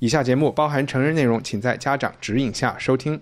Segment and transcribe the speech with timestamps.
[0.00, 3.20] 以下节目包含成人内容，请在家长指引下收听。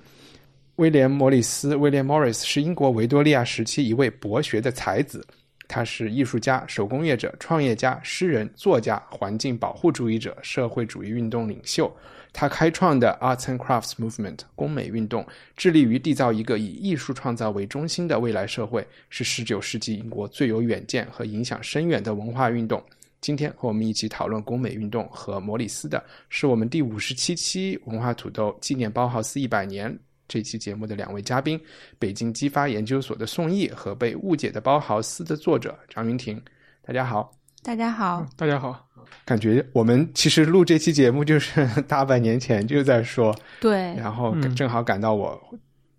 [0.76, 5.26] 威廉·莫里斯 （William Morris） 是英国维多利亚时期一位博学的才子。
[5.68, 11.90] 他是艺术家、手工业者、创业家、诗人、作家、环境保护主义者、社会主义运动领袖。
[12.30, 22.80] 他开创的 Arts and Crafts Movement 工美运动，致力于缔造一个以艺术创造为中心的未来社会，是19世纪英国最有远见和影响深远的文化运动。
[23.20, 29.96] 今天和我们一起讨论工美运动和摩里斯的，是我们第五十七期文化土豆纪念包豪斯一百年。
[30.28, 31.60] 这期节目的两位嘉宾，
[32.00, 36.42] 北京激发研究所的宋毅和被误解的包豪斯的作者张云婷，
[36.82, 37.30] 大家好，
[37.62, 38.88] 大家好，大家好。
[39.24, 45.40] 感觉我们其实录这期节目就是 大半年前就在说，对，然后正好赶到我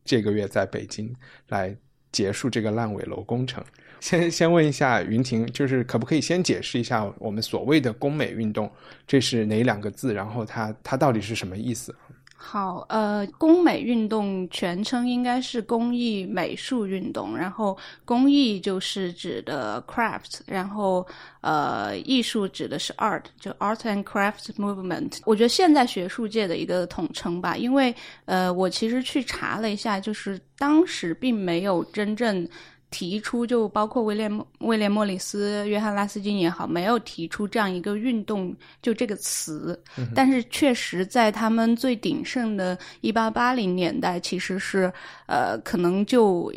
[0.04, 1.10] 这个月在北京
[1.48, 1.74] 来
[2.12, 3.64] 结束这个烂尾楼工程。
[4.00, 8.72] 先先问一下云婷，就是可不可以先解释一下我们所谓的工美运动，
[9.08, 10.14] 这是哪两个字？
[10.14, 11.94] 然后它它到底是什么意思？
[12.40, 21.06] 好，呃，工美运动全称应该是工艺美术运动，然后工艺就是指的 craft，然后
[21.42, 25.18] 呃，艺术指的是 art，就 art and craft movement。
[25.26, 27.94] 我觉得现在学术界的一个统称吧，因为
[28.26, 32.48] 呃，我其实去查了一下，就是当时并没有真正。
[32.90, 39.78] 提出就包括威廉威廉莫里斯、约翰拉斯金也好，没有提出这样一个运动就这个词，
[40.16, 44.92] 但是确实在他们最鼎盛的1880年代，其实是
[45.26, 46.52] 呃可能就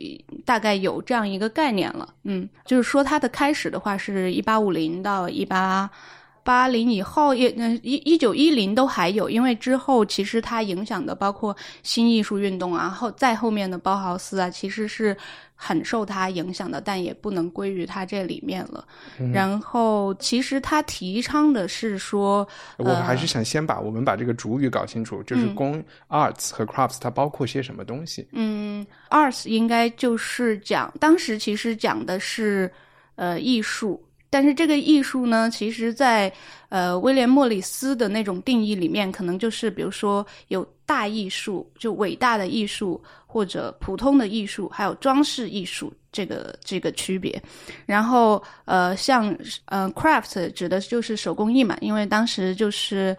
[0.44, 2.14] 大概有这样一个概念了。
[2.22, 5.28] 嗯，就是说它的开始的话是1850到
[6.50, 15.16] 1880以后，也嗯一一九一零都还有，因为之后其实它影响的包括新艺术运动啊，后再后面的包豪斯啊，其实是。
[15.62, 18.82] 很受它影响的，但也不能归于它这里面了。
[19.30, 28.26] 然后，其实他提倡的是说，我还是想先把我们把这个主语搞清楚，就是工 arts 和 crafts 它包括些什么东西。
[28.32, 32.72] 嗯，arts 应该就是讲当时其实讲的是
[33.16, 36.32] 呃艺术，但是这个艺术呢，其实在
[36.70, 43.02] 呃威廉莫里斯的那种定义里面，可能就是比如说有大艺术，就伟大的艺术。
[43.32, 47.40] 或者普通的艺术，还有装饰艺术这个这个区别，
[47.86, 49.32] 然后呃，像
[49.66, 53.16] 呃，craft 指的就是手工艺嘛，因为当时就是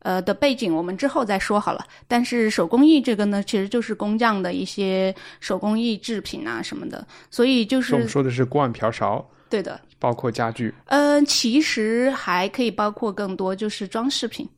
[0.00, 1.86] 呃的背景，我们之后再说好了。
[2.06, 10.72] 但是手工艺这个呢，其实就是工匠的一些手工艺制品啊什么的，所以就是我们说的是锅碗瓢勺，对的，包括家具。
[10.86, 14.48] 嗯，其实还可以包括更多，就是装饰品。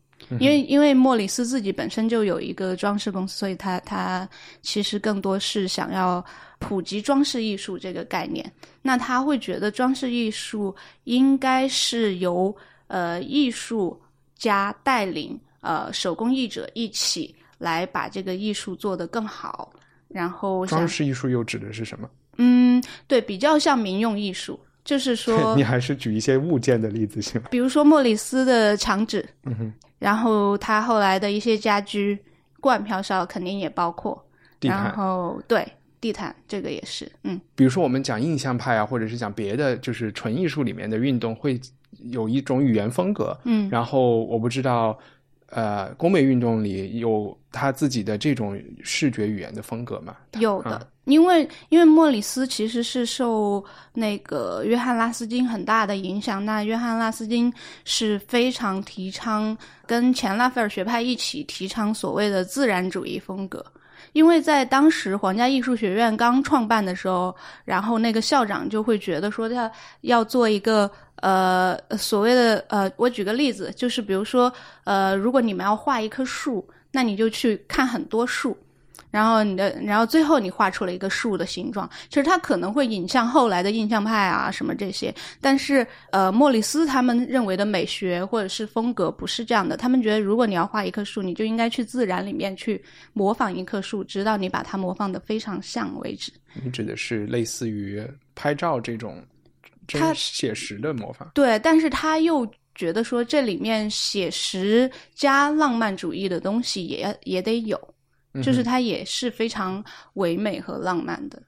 [0.41, 4.29] 因为因为莫里斯自己本身就有一个装饰公司，所以他他
[4.61, 6.23] 其实更多是想要
[6.59, 8.53] 普及装饰艺术这个概念。
[8.83, 12.55] 那他会觉得装饰艺术应该是由
[12.89, 13.99] 呃艺术
[14.37, 19.73] 家带领呃手工艺者一起来把这个艺术做得更好。
[20.09, 22.11] 然后装饰艺术又指的是什么？
[22.39, 24.59] 嗯，对，比较像民用艺术。
[24.89, 27.49] 就是说， 你还是举一些物件的例子行吗？
[27.51, 32.19] 比如说莫里斯的墙纸，嗯哼，然后他后来的一些家居，
[32.59, 34.19] 罐瓢勺肯定也包括，
[34.63, 35.69] 然后对
[36.01, 37.39] 地毯这个也是，嗯。
[37.55, 41.61] 比如说我们讲印象派啊，或者是讲别的，就是纯艺术里面的运动，会
[42.11, 43.69] 有一种语言风格，嗯。
[43.71, 44.99] 然后我不知道，
[45.51, 50.17] 呃，工美运动里有他自己的这种视觉语言的风格吗？
[50.39, 50.87] 有的。
[51.05, 53.65] 因为因为莫里斯其实是受
[53.95, 57.51] 那个约翰拉斯金很大的影响，那约翰拉斯金
[57.87, 59.57] 是非常提倡
[59.87, 63.65] 跟前拉斐尔学派一起提倡所谓的自然主义风格。
[64.13, 67.35] 因为在当时皇家艺术学院刚创办的时候，
[67.65, 69.71] 然后那个校长就会觉得说他
[70.03, 74.53] 要做一个呃所谓的呃，我举个例子，就是比如说
[74.85, 78.57] 呃，如果你们要画一棵树，那你就去看很多树。
[79.11, 81.89] 然后你的，然后最后你画出了一个树的形状。
[82.09, 85.15] 其实它可能会引向后来的印象派啊，什么这些。
[85.41, 89.77] 但是，呃，莫里斯他们认为的美学或者是风格不是这样的。
[89.77, 92.83] 他们觉得，如果你要画一棵树，你就应该去自然里面去
[93.13, 96.33] 模仿一棵树，直到你把它模仿的非常像为止。
[96.63, 98.03] 你指的是类似于
[98.35, 99.25] 拍照这种
[99.87, 101.31] 真写实的模仿？
[101.35, 102.51] 对，但是他又。
[102.75, 107.77] 觉得说这里面写实加浪漫主义的东西也也得有，
[108.43, 109.83] 就是它也是非常
[110.15, 111.43] 唯美和浪漫的。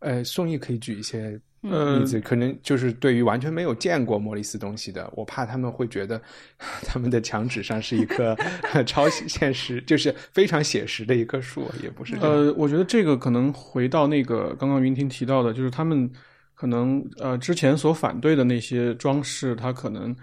[0.00, 6.20] 呃，宋轶可以举一些呃例子，可能就是对于完全没有见过莫里斯东西的，我怕他们会觉得
[6.86, 8.36] 他们的墙纸上是一棵
[8.86, 12.14] 超现实，就是非常写实的一棵树，也不是。
[12.20, 16.08] 呃，我觉得这个可能回到那个刚刚云婷提到的，就是他们
[16.54, 20.14] 可能呃之前所反对的那些装饰，它可能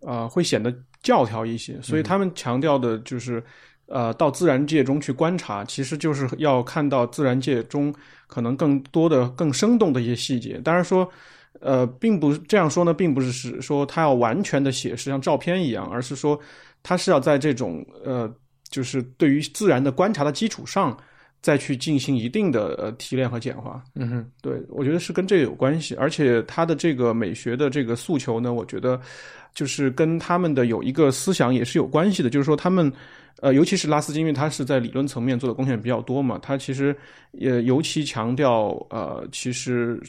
[0.00, 3.42] 呃会显得教条一些，所以他们强调的就是
[3.88, 7.94] 呃到自然界中去观察，其实就是要看到自然界中
[8.26, 10.60] 可能更多的、更生动的一些细节。
[10.64, 11.10] 当然说。
[11.60, 16.38] 呃，并不这样说呢，并不是是说它要完全的写实，像照片一样，而是说
[16.84, 18.32] 它是要在这种呃，
[18.68, 20.96] 就是对于自然的观察的基础上，
[21.42, 23.82] 再去进行一定的呃提炼和简化。
[23.96, 29.00] 嗯哼，对我觉得是跟这个有关系，而且它的这个美学的这个诉求呢，我觉得
[29.52, 32.92] 就是跟他们的有一个思想也是有关系的，就是说他们。
[33.40, 36.96] 呃，尤其是拉斯金，因为他是在理论层面做的贡献比较多嘛，他其实
[37.32, 40.02] 也尤其强调，呃，其实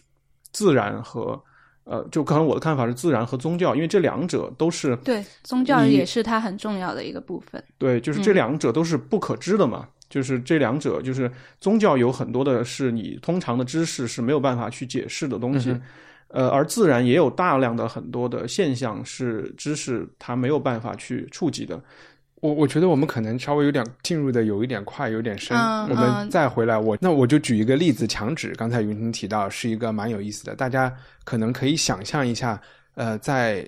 [0.52, 1.42] 自然和
[1.84, 7.64] 呃，就可能我的看法是自然和宗教，因为这两者都是对宗教也是它很重要的一个部分。
[7.78, 9.88] 对，就是这两者都是不可知的嘛。
[10.10, 15.82] 就是这两者，就是宗教有很多的是你通常的知识是没有办法去解释的东西，嗯
[16.30, 21.80] 呃，而自然也有大量的很多的现象是知识它没有办法去触及的。
[22.42, 25.58] 我我觉得我们可能稍微有点进入的有一点快，有点深。
[25.58, 28.54] 嗯我们嗯再回来，我那我就举一个例子，墙纸。
[28.56, 30.94] 刚才云婷提到是一个蛮有意思的，大家
[31.24, 32.62] 可能可以想象一下，
[32.96, 33.68] 呃，在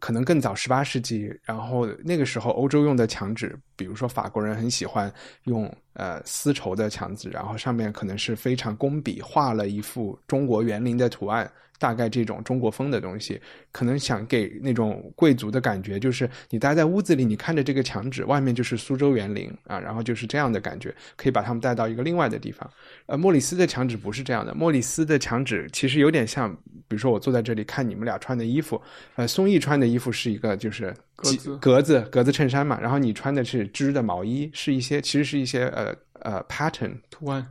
[0.00, 5.12] 可能更早十八世纪，然后那个时候欧洲用的墙纸，比如说法国人很喜欢
[5.44, 11.50] 用呃丝绸的墙纸，然后上面可能是非常工笔画了一幅中国园林的图案。
[11.78, 13.40] 大概这种中国风的东西，
[13.72, 22.68] 可能想给那种贵族的感觉，就是你待在屋子里，你看着这个墙纸，外面就是苏州园林啊，然后就是这样的感觉，可以把他们带到一个另外的地方。
[23.06, 26.52] 呃，莫里斯的墙纸不是这样的，莫里斯的墙纸其实有点像，
[26.88, 28.80] 比如说我坐在这里看你们俩穿的衣服，
[29.16, 37.46] 呃，松毅穿的衣服是一个就是格子格子格子衬衫嘛，然后你穿的是织的毛衣，是一些其实是一些呃呃 pattern 图案，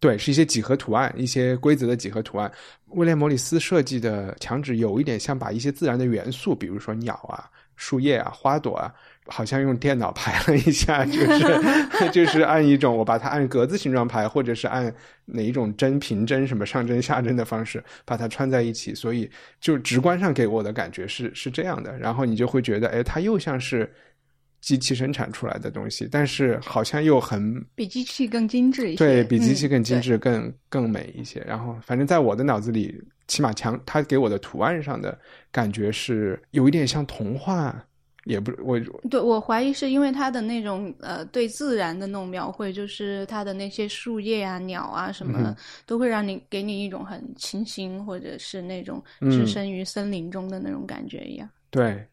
[0.00, 2.50] 对，是一些几何图案，一些规则的几何图案。
[2.92, 7.44] 威廉·莫里斯设计的墙纸有一点像把一些自然的元素，比如说鸟啊、
[7.76, 8.92] 树叶啊、花朵啊，
[9.26, 14.92] 好像用电脑排了一下，就是 就是按一种我把它按格子形状排，或者是按
[15.26, 19.30] 哪一种针平针什么上针下针的方式把它穿在一起，所以
[19.60, 21.96] 就直观上给我的感觉是是这样的。
[21.98, 23.92] 然后你就会觉得，哎，它又像是
[24.60, 31.40] 机器生产出来的东西，但是好像又很比机器更精致一些，对比机器更精嗯致、更更美一些。
[31.46, 35.18] 然后，反正在我的脑子里，起码强它给我的图案上的
[35.50, 37.82] 感觉是有一点像童话，
[38.24, 45.56] 也不我对对，我怀疑是因为它的那种呃对自然的那种描绘，就是它的那些树叶啊、鸟啊什么的，嗯
[45.86, 51.48] 都会让你给你一种很清新，或者是那种嗯置身于森林中的那种感觉一样。
[51.70, 52.04] 对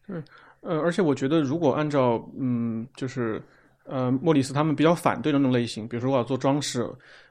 [0.68, 3.42] 呃，而且我觉得，如果按照嗯，就是
[3.84, 6.86] 呃，莫里斯他们比较反对的那种类型，比如说我要做装饰，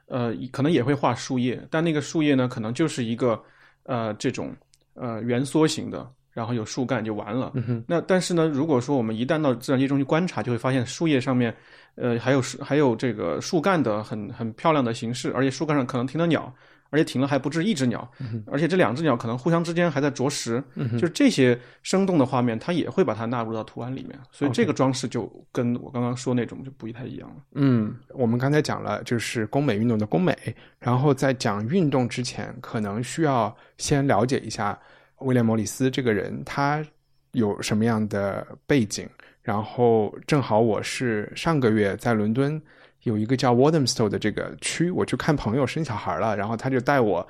[0.06, 3.40] 呃，可能也会画树叶，但那个树叶呢，可能就是一个
[3.84, 4.52] 呃这种
[4.94, 7.52] 呃圆缩型的，然后有树干就完了。
[7.54, 11.54] 嗯那但是呢，如果说我们一旦到自然界中去观察，就会发现树叶上面，
[11.94, 16.52] 呃，还有树还有这个树干的很很漂亮的形式，而且树干上可能停了鸟，
[16.90, 18.10] 而且停了还不止一只鸟，
[18.46, 27.36] 而且这两只鸟可能互相之间还在啄食，就是这些生动的画面，它也会把它纳入到图案里面，所以这个装饰就跟我刚刚说那种就不太一样了。
[27.54, 30.36] 嗯，我们刚才讲了就是工美运动的工美，
[30.78, 34.78] 然后在讲运动之前，可能需要先了解一下
[35.18, 36.84] 威廉·莫里斯这个人，他
[37.32, 39.08] 有什么样的背景。
[39.42, 42.60] 然后正好我是上个月在伦敦
[43.02, 47.26] 有一个叫 w a d a m s t o w 的这个区，我去看朋友生小孩了，然后他就带我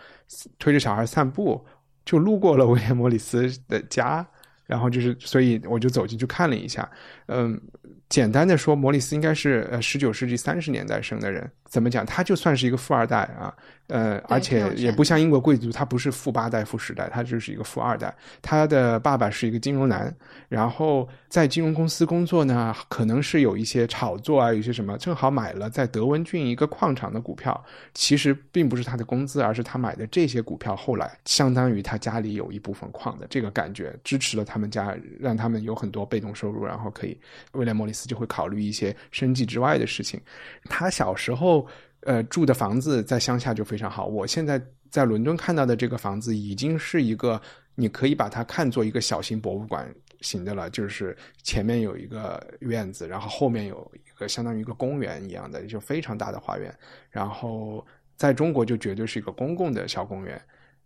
[0.59, 1.65] 推着小孩散步，
[2.05, 4.27] 就路过了威廉·莫里斯的家，
[4.67, 6.91] 然后就是，所以我就走进去看了一下，
[7.27, 7.61] 嗯。
[8.09, 11.47] 简单的说，莫里斯应该是呃十九世纪三十年代生的人。
[11.69, 12.05] 怎么讲？
[12.05, 13.55] 他就算是一个富二代啊，
[13.89, 18.15] 呃，而且也不像英国贵族，他不是富八代、富十代，他就是一个富二代。
[18.41, 20.15] 他的爸爸是一个金融男，
[20.49, 27.63] 然后在金融公司工作呢，可能是有一些炒作啊，有一些什么，正好买了在德文郡一个矿场的股票。
[27.93, 37.19] 其实并不是他的工资，而是他买的这些股票，后来相当于他家里有一部分矿的这个感觉，支持了他们家，让他们有很多被动收入，然后可以
[37.53, 40.21] 威廉·莫里斯就会考虑一些生计之外的事情。
[40.65, 41.58] 他小时候
[42.01, 44.61] 呃住的房子在乡下就非常好，我现在
[44.91, 47.41] 在伦敦看到的这个房子已经是一个
[47.75, 56.75] 你可以把它看作一个小型博物馆型的了，就是前面有一个院子，然后后面有一个相当于一个公园一样的，就非常大的花园。
[57.11, 57.87] 然后
[58.17, 60.41] 在中国就绝对是一个公共的小公园，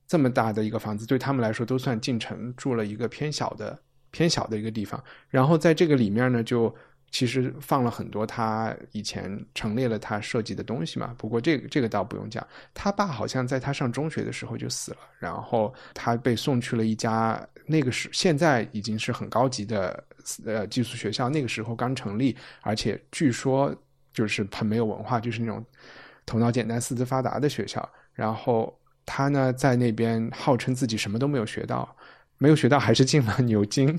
[0.07, 3.79] 这么大的一个房子对他们来说都算进城住了一个偏小的
[4.11, 5.03] 偏小的一个地方。
[5.29, 6.75] 然后在这个里面呢，就。
[7.13, 12.45] 其实放了很多他以前陈列了他设计的东西嘛，不过这个这个倒不用讲。
[12.73, 20.03] 他爸好像在他上中学的时候就死了，然后他被送去了一家那个是现在已经是很高级的
[20.47, 23.73] 呃寄宿学校，那个时候刚成立，而且据说
[24.15, 25.63] 就是很没有文化，就是那种
[26.25, 27.87] 头脑简单、四肢发达的学校。
[28.15, 31.95] 然后他呢在那边号称自己什么都没有学到，
[32.39, 33.95] 没有学到还是进了 牛津。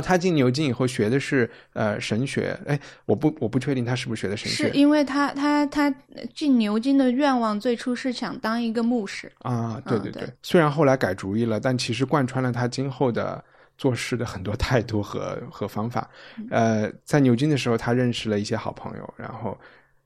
[0.00, 5.94] 他进牛津以后学的是呃神学，哎，我不我不确定他是不是学的神学，是因为他他他
[6.34, 9.30] 进牛津的愿望最初是想当一个牧师。
[9.38, 13.42] 啊，对对对，虽然后来改主意了，但其实贯穿了他今后的
[13.78, 16.08] 做事的很多态度和和方法。
[16.50, 19.58] 呃，在牛津的时候，他认识了一些好朋友，然后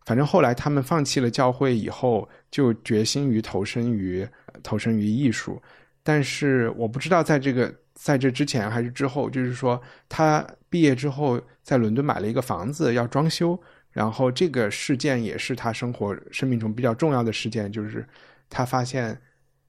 [0.04, 4.26] 反正后来他们放弃了教会以后，就决心于投身于
[4.62, 5.60] 投身于艺术，
[6.02, 7.74] 但是我不知道在这个。
[7.94, 13.58] 在这之前还是之后，就是说他毕业之后在伦敦买了一个房子要装修，
[13.90, 18.06] 然后这个事件也是他生活生命中比较重要的事件，就是
[18.50, 19.18] 他发现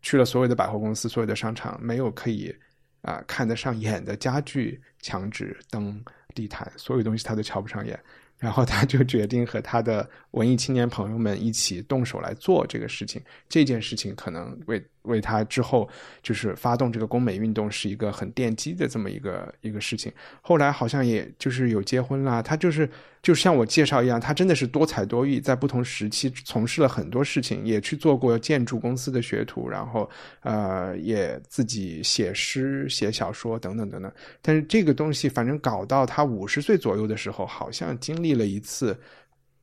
[0.01, 2.53] 去了所有的百货公司、所有的商场，没有可以
[3.01, 6.03] 啊看得上眼的家具、墙纸、灯、
[6.34, 8.00] 地毯，所有东西他都瞧不上眼。
[8.38, 13.22] 然后他就决定和他的文艺青年朋友们一起动手来做这个事情。
[13.48, 15.88] 这件事情可能为为他之后
[16.21, 20.12] 就是发动这个工美运动是一个很奠基的这么一个一个事情。
[20.41, 22.89] 后来好像也就是有结婚啦，他就是
[23.21, 30.09] 就像我介绍一样，他真的是多才多艺，在不同时期从事了很多事情，也去做过建筑公司的学徒，然后
[30.41, 34.12] 呃也自己写诗、写小说等等等等。
[34.41, 39.00] 但是这个东西反正搞到他五十岁左右的时候，好像经历了一次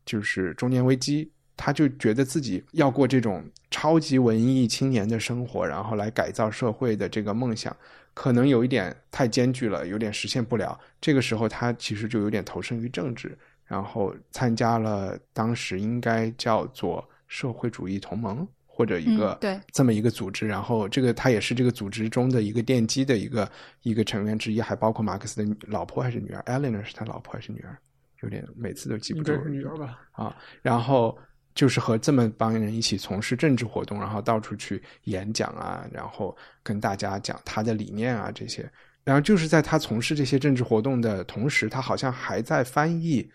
[0.05, 1.31] 就是中年危机。
[1.57, 7.77] 他就觉得自己要过这种超级文艺青年的生活，然后来改造社会的这个梦想，
[8.15, 10.79] 可能有一点太艰巨了，有点实现不了。
[11.01, 20.47] 这个时候，他其实就有点投身于政治，然后参加了当时应该叫做社会主义同盟或者一个对这么一个组织。
[20.49, 23.51] 然后，这个他也是这个组织中的一个奠基的一个
[23.83, 27.77] 一个成员之一，还包括马克思的老婆还是女儿，Eleanor 是他老婆还是女儿？
[28.23, 29.33] 有点每次都记不住。
[29.43, 29.99] 是女儿吧？
[30.13, 31.17] 啊，然后。
[31.55, 38.71] 就是和这么帮人一起从事政治活动，然后到处去演讲啊，然后跟大家讲他的理念啊这些。
[39.05, 43.31] 然后就是在他从事这些政治活动的同时，他好像还在翻译。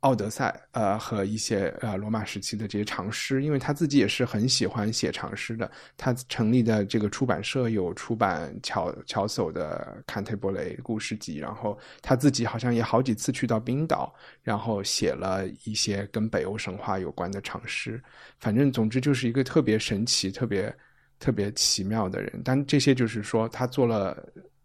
[0.00, 5.70] 奥德赛，呃，和一些呃罗马时期的这些长诗，因为他自己也是很喜欢写长诗的。
[5.98, 18.02] 他成立的这个出版社有出版乔乔叟的《坎特伯雷故事集》，然后他自己好像也好几次去到冰岛，然后写了一些跟北欧神话有关的长诗。
[18.38, 20.74] 反正总之就是一个特别神奇、特别
[21.18, 22.40] 特别奇妙的人。
[22.42, 24.16] 但这些就是说，他做了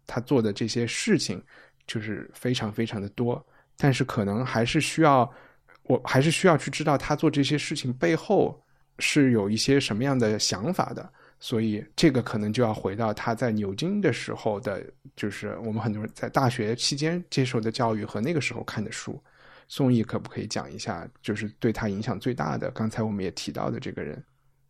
[0.06, 1.42] 他做的这些事情，
[1.86, 3.46] 就是非常非常的多。
[3.76, 5.30] 但是可能还是需要，
[5.84, 8.60] 我还是需要去知道他做这些事情背后
[8.98, 11.08] 是有一些什么样的想法的。
[11.38, 14.82] 所以这个可能就要回到他在牛津的时候的，
[15.14, 19.22] 就是我们很多人在大学期间接受的教育和那个时候看的书。
[19.68, 22.70] 宋轶可不可以讲一下，就是对他影响最大的？
[22.70, 24.24] 刚才我们也提到的这个人，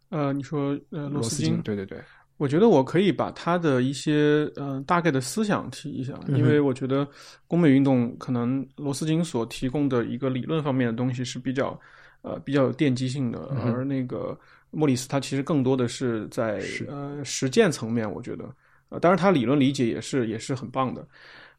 [0.08, 2.02] 呃，你说呃罗斯金，对对对。
[2.38, 7.09] 我觉得我可以把他的一些呃大概的思想提一下，因为我觉得
[7.49, 11.78] 工美运动可能罗斯金所提供的一个理论方面的东西是比较
[12.23, 14.38] 呃比较有奠基性的，而那个
[14.71, 18.45] 莫里斯他其实更多的是在呃实践层面，我觉得
[18.90, 21.09] 呃当然他理论理解也是也是很棒的，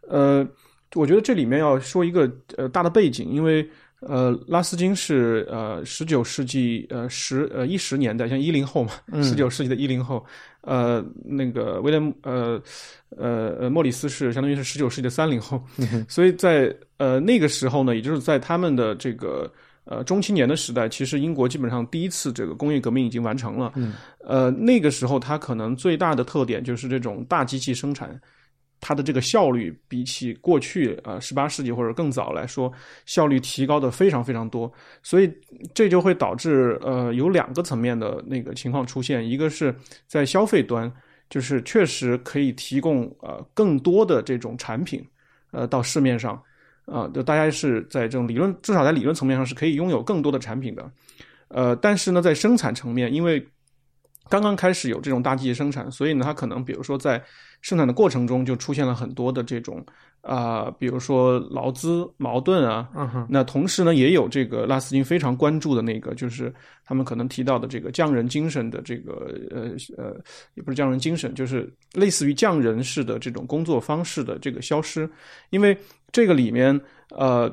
[0.02, 0.48] 呃，
[0.94, 3.68] 我觉得这里面要说一个呃大的背景，因为。
[4.02, 8.92] 呃，拉斯金是呃十九世纪呃十呃一十年代，像一零后嘛，
[9.24, 10.24] 十九世纪的一零后。
[10.62, 12.62] 呃，那个威廉呃
[13.18, 15.64] 呃呃莫里斯是相当于是十九世纪的三零后，
[16.10, 19.50] 所以在呃那个时候呢，也就是在他们的这个
[19.86, 23.72] 呃中青年的时代，其实英国基本上第一次这个工业革命已经完成了。
[24.26, 28.20] 呃，那个时候它可能最大的特点就是这种大机器生产。
[28.80, 32.72] 它的这个效率比起过去呃十八世纪或者更早来说，
[33.06, 35.32] 效率提高的非常非常多，所以
[35.74, 40.92] 这就会导致呃有两个层面的那个情况出现，一个是在消费端，
[41.30, 45.04] 就是确实可以提供呃更多的这种产品
[45.52, 46.42] 呃到市面上，
[46.86, 50.92] 啊，就大家是在这种理论至少在理论层面上是可以拥有更多的产品的，
[51.48, 53.46] 呃，但是呢在生产层面，因为
[54.30, 57.22] 刚刚开始有这种大机器生产，所以呢它可能比如说在
[57.62, 59.86] 生产的过程中就出现了很多的这种
[60.22, 62.90] 啊、比如说劳资矛盾啊，
[63.30, 70.14] 那同时呢，也有这个拉斯金非常关注的那个，就是他们可能提到的这个匠人精神的这个呃呃，
[70.56, 75.10] 也不是匠人精神，就是类似于匠人式的这种工作方式的这个消失，
[75.50, 75.78] 因为
[76.12, 76.78] 这个里面
[77.12, 77.50] 呃，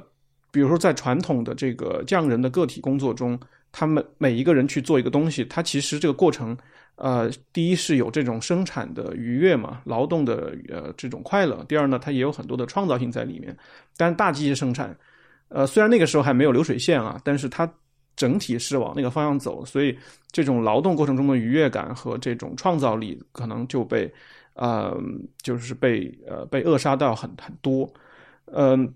[0.50, 3.38] 比如说在传统的这个匠人的个体工作中，
[3.70, 6.56] 他们每一个人去做一个东西，他其实这个过程。
[6.96, 11.64] 呃，第一是有这种生产的愉悦嘛，劳动的呃这种快乐。
[11.64, 13.56] 第二呢，它也有很多的创造性在里面。
[13.96, 14.96] 但大机械生产，
[15.48, 17.68] 呃，虽然那个时候还没有流水线啊，但是它
[18.14, 19.98] 整体是往那个方向走，所以
[20.30, 24.12] 这种劳动过程中的愉悦感和这种创造力可能就被
[24.54, 24.96] 呃
[25.42, 27.92] 就是被呃被扼杀到很很多。
[28.52, 28.94] 嗯、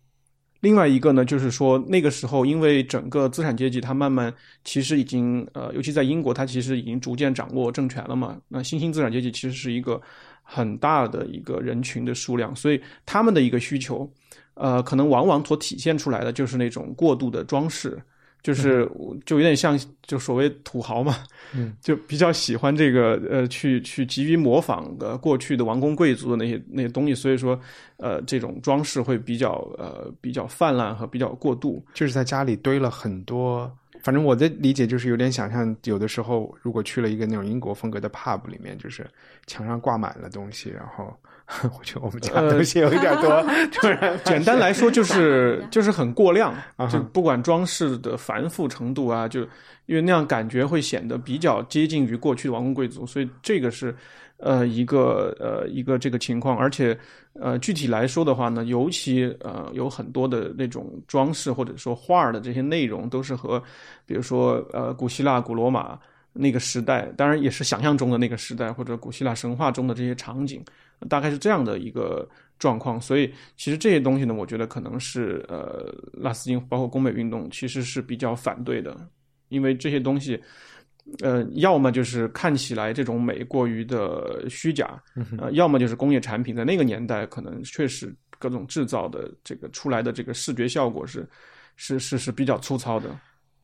[0.60, 4.32] 另外一个呢，就是说那个时候，因为整个资产阶级它慢慢
[4.64, 8.36] 其实已经呃，尤其在英国，它其实已经逐渐掌握政权了嘛。
[8.48, 10.00] 那新兴资产阶级其实是一个
[10.42, 14.10] 很大的一个人群的数量，所以他们的一个需求，
[14.54, 17.96] 呃，可能往往所体现出来的就是那种过度的装饰。
[18.42, 18.88] 就是
[19.26, 21.16] 就有点像就所谓土豪嘛，
[21.54, 27.59] 嗯，就比较喜欢这个呃，去去急于模仿的过去的王公贵族的那些那些东西，所以说
[27.97, 31.85] 呃这种装饰会比较呃比较泛滥和比较过度。
[31.92, 33.71] 就是在家里堆了很多。
[34.04, 39.04] 反正我的理解就是有点想象，有的时候如果去了一个那种英国风格的 pub 里面，就是
[39.47, 41.12] 墙上挂满了东西，然后
[41.78, 49.40] 我觉得我们家呃东西有一点多， 突然 简单来说就是就是很过量啊，就不管装饰的繁复程度啊，就
[49.86, 53.94] 因为那样感觉会显得比较接近于过去的王公贵族，所以这个是
[54.36, 56.96] 呃一个呃一个这个情况，而且
[57.32, 63.62] 呃具体来说的话呢，尤其呃有很多的那种装饰或者说画儿的这些内容都是和
[64.04, 65.98] 比如说呃古希腊、古罗马。
[66.40, 70.62] 那个时代，当然也是想象中的那个时代，或者古希腊神话中的这些场景，
[71.08, 72.28] 大概是这样的一个
[72.58, 73.00] 状况。
[73.00, 78.96] 所以，其实这些东西呢，我觉得可能是呃，拉斯金包括工美运动其实是比较反对的，
[79.48, 80.40] 因为这些东西，
[81.20, 85.02] 呃，要么就是看起来这种美过于的虚假，
[85.38, 91.28] 呃，要么就是工业产品在那个年代可能确实各种制造的这个出来的这个视觉效果是
[91.76, 93.08] 是是是比较粗糙的。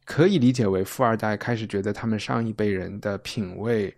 [0.05, 3.95] 可以理解为富二代开始觉得他们上一辈人的品味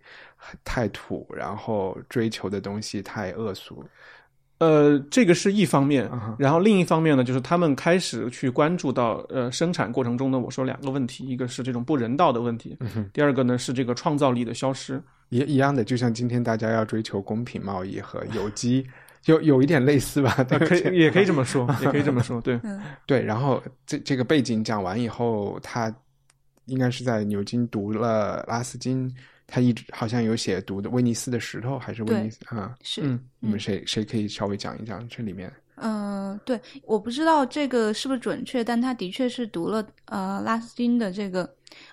[0.63, 3.83] 太土，然后追求的东西太恶俗。
[4.59, 14.99] 呃，这个是一方面然后另一方面呢，就是他们开始去关注到呃生产过程中呢，我说两个问题，一个是这种不人道的问题，嗯第二个呢是这个创造力的消失。
[15.29, 18.87] 也一样的，就像今天大家要追求公平贸易和有机，
[19.25, 20.43] 有有一点类似吧？
[20.43, 22.59] 对呃，可以也可以这么说，也可以这么说，对，
[23.05, 25.93] 对，然后这这个背景讲完以后，他
[26.65, 29.13] 应该是在牛津读了拉斯金，
[29.45, 32.75] 他一直好像有写读的威尼斯的石头，还是威尼斯啊？
[32.81, 35.51] 是，嗯，你们谁谁可以稍微讲一讲这里面？
[35.79, 41.47] 嗯、对，我不知道这个是不是准确，但他的确是读了呃拉斯金的这个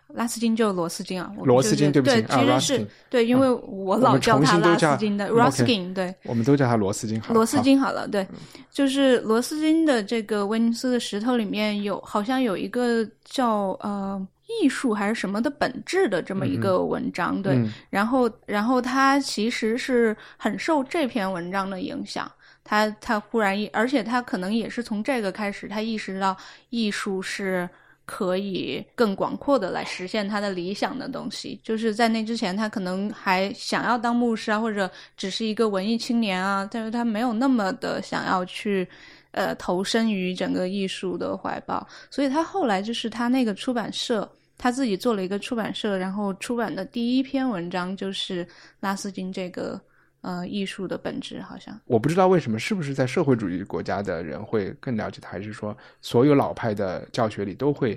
[0.08, 7.34] 拉斯金就是罗斯金啊，我们罗斯金对不起啊其实是、对，因为我老叫他拉重新都叫斯金的嗯 OK Ruskin，对，我们都叫他螺丝金好了。
[7.34, 7.90] 罗斯好金好。
[7.90, 8.26] 了，对，
[8.70, 14.28] 就是螺丝金的这个威尼斯的石头里面有好像有一个叫呃
[14.62, 17.72] 艺术还是什么的本质的这么一个文章，对，嗯。
[17.90, 22.30] 然后然后他其实是很受这篇文章的影响。
[22.66, 26.34] 他他忽然意，而且他可能也是从这个开始，他意识到
[26.70, 27.68] 艺术是
[28.04, 31.58] 可以更广阔的来实现他的理想的东西。
[31.62, 38.86] 就是在那之前，他可能还想要当牧师啊，或者只是一个文艺青年啊，但是他没有那么的想要去
[39.32, 41.86] 呃投身于整个艺术的怀抱。
[42.10, 44.30] 所以他后来就是他那个出版社。
[44.56, 48.46] 他自己做了一个出版社，然后出版的第一篇文章就是
[48.78, 49.78] 拉斯金这个
[50.24, 57.94] 呃艺术的本质，好像我不知道为什么，是不是在社会主义国家的人会更了解他，还是说所有老派的教学里都会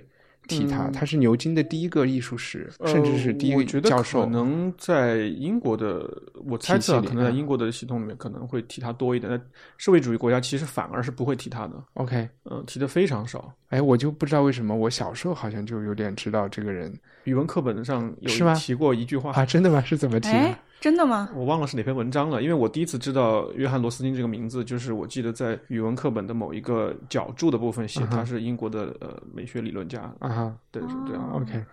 [0.48, 0.88] 提他？
[0.88, 4.24] 嗯他是牛津的第一个艺术史，甚至是第一个呃我觉得教授。
[4.24, 6.10] 可能在英国的，
[6.46, 9.32] 我猜测可能在嗯英国的系统里面可能会提他多一点。
[9.32, 9.40] 那
[9.78, 13.54] 社会主义国家其实反而是不会提他的，OK，嗯、提的非常少。
[13.70, 16.94] 哎，我就不知道为什么，我小时候好像就有点知道这个人
[17.26, 19.82] 语文课本上有是吗提过一句话，啊，真的吗？
[19.82, 20.58] 是怎么提的？
[20.78, 21.30] 哎，真的吗？
[21.34, 31.32] 我忘了是哪篇文章了，因为我第一次知道约翰罗斯金这个名字，就是我记得在语文课本的某一个角注的部分写他是英国的呃美学理论家，啊哈对，是这样。
[31.34, 31.64] ，OK，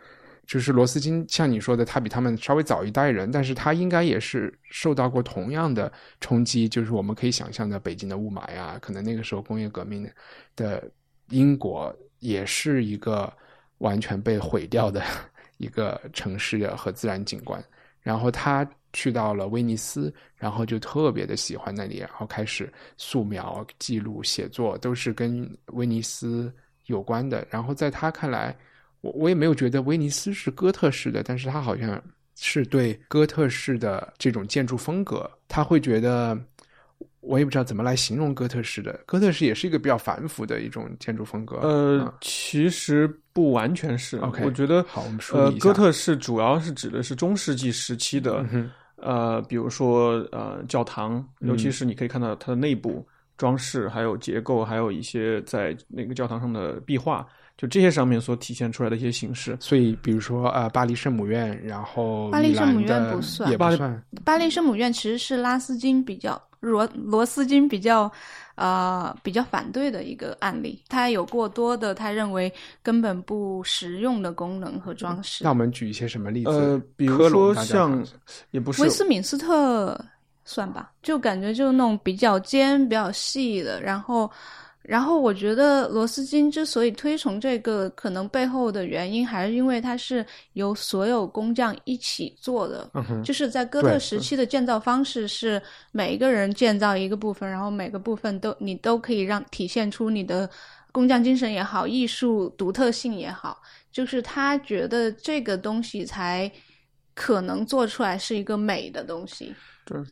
[0.46, 10.08] 就是罗斯金，像你说的，他比他们稍微早一代人，但是他应该也是受到过同样的冲击，就是我们可以想象的北京的雾霾啊，可能那个时候工业革命
[10.56, 10.82] 的
[11.28, 13.32] 英国也是一个
[13.78, 15.02] 完全被毁掉的
[15.58, 17.62] 一个城市和自然景观。
[18.00, 26.50] 然后他去到了威尼斯，然后就特别的喜欢那里，然后开始素描、记录、写作，都是跟威尼斯
[26.86, 27.46] 有关的。
[27.50, 28.56] 然后在他看来，
[29.02, 32.02] 我我也没有觉得威尼斯是哥特式的，但是他好像
[32.36, 36.38] 是对哥特式的这种建筑风格，他会觉得。
[37.26, 41.56] 我也不知道怎么来形容哥特式的，哥特式也是一个比较繁复的一种建筑风格。
[41.56, 44.18] 呃，其实不完全是。
[44.18, 48.46] OK，我觉得好，我们说呃，哥特式主要是指的是中世纪时期的，
[48.96, 57.26] 呃，比如说呃，教堂，尤其是你可以看到它的内部装饰，还有结构，还有一些在那个教堂上的壁画，
[57.56, 59.56] 就这些上面所体现出来的一些形式。
[59.60, 64.02] 所以，比如说呃，巴黎圣母院，然后巴黎圣母院不算，也不算。
[64.24, 66.40] 巴黎圣母院其实是拉斯金比较。
[66.64, 68.10] 罗罗斯金比较，
[68.54, 75.44] 呃，比较反对的一个案例，他有过多的他认为根本不实用的功能和装饰。
[75.44, 76.50] 那我们举一些什么例子？
[76.50, 78.04] 呃，比如说像，
[78.50, 79.98] 也不是威斯敏斯特
[80.44, 84.30] 算吧，就感觉就那种比较尖、比较细的，然后。
[84.84, 92.86] 然后我觉得罗斯金之所以推崇这个，可能背后的原因还是因为它是由所有工匠一起做的，
[93.24, 100.48] 就是在哥特时期的建造方式是每一个人建造一个部分，然后每个部分都你都可以让体现出你的
[100.92, 103.58] 工匠精神也好，艺术独特性也好，
[103.90, 106.50] 就是他觉得这个东西才
[107.14, 109.54] 可能做出来是一个美的东西。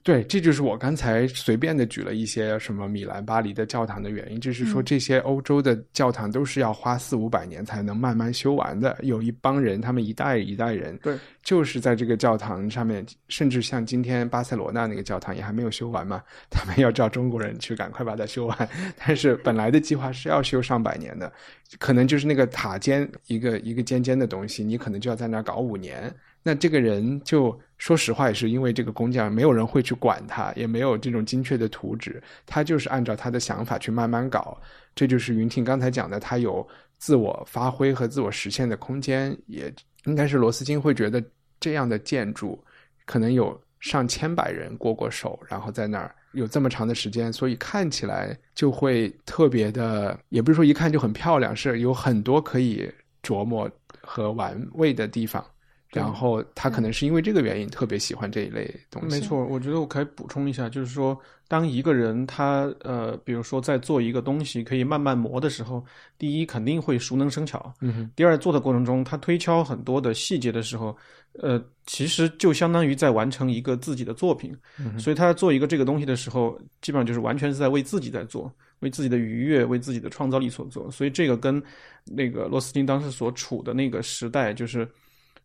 [0.02, 8.98] 对，这就是我刚才随便的举了一些什么米兰、巴黎的教堂的原因，就是说这些欧洲的教堂都是要花四五百年才能慢慢修完的。
[9.00, 18.68] 有一帮人，他们一代一代人，对，就是在这个教堂上面，甚至像今天巴塞罗那那个教堂也还没有修完嘛，他们要叫中国人去赶快把它修完。
[18.98, 21.32] 但是本来的计划是要修上百年的，
[21.78, 26.14] 可能就是那个塔尖一个一个尖尖的东西，你可能就要在那搞五年。
[26.44, 34.56] 那这个人就说实话，也是因为这个工匠没有人会去管他，也没有这种精确的图纸，他就是按照他的想法去慢慢搞。
[34.94, 36.64] 这就是云婷刚才讲的，他有
[36.98, 41.20] 自我发挥和自我实现的空间，也应该是罗斯金会觉得
[41.58, 42.56] 这样的建筑
[43.04, 52.88] 可能有上千百人过过手，然后在那儿有这么长的时间，所以看起来就会特别的，也不是说一看就很漂亮，是有很多可以
[53.24, 53.68] 琢磨
[54.02, 55.44] 和玩味的地方。
[55.92, 59.08] 然后他可能是因为这个原因特别喜欢这一类东西。
[59.08, 65.84] 没错，我觉得我可以补充一下，就是说，当一个人他呃，比如说在做一个东西可以慢慢磨的时候，
[66.16, 67.70] 第一肯定会熟能生巧。
[68.16, 70.96] 第二，做的过程中他推敲很多的细节的时候，
[71.34, 74.56] 呃，其实就相当于在完成一个自己的作品。
[74.78, 74.98] 嗯。
[74.98, 78.50] 所以他做一个这个东西的时候，基本上就是完全是在为自己在做，
[78.80, 80.90] 为自己的愉悦，为自己的创造力所做。
[80.90, 81.62] 所以这个跟
[82.06, 84.88] 那个罗斯金当时所处的那个时代就是。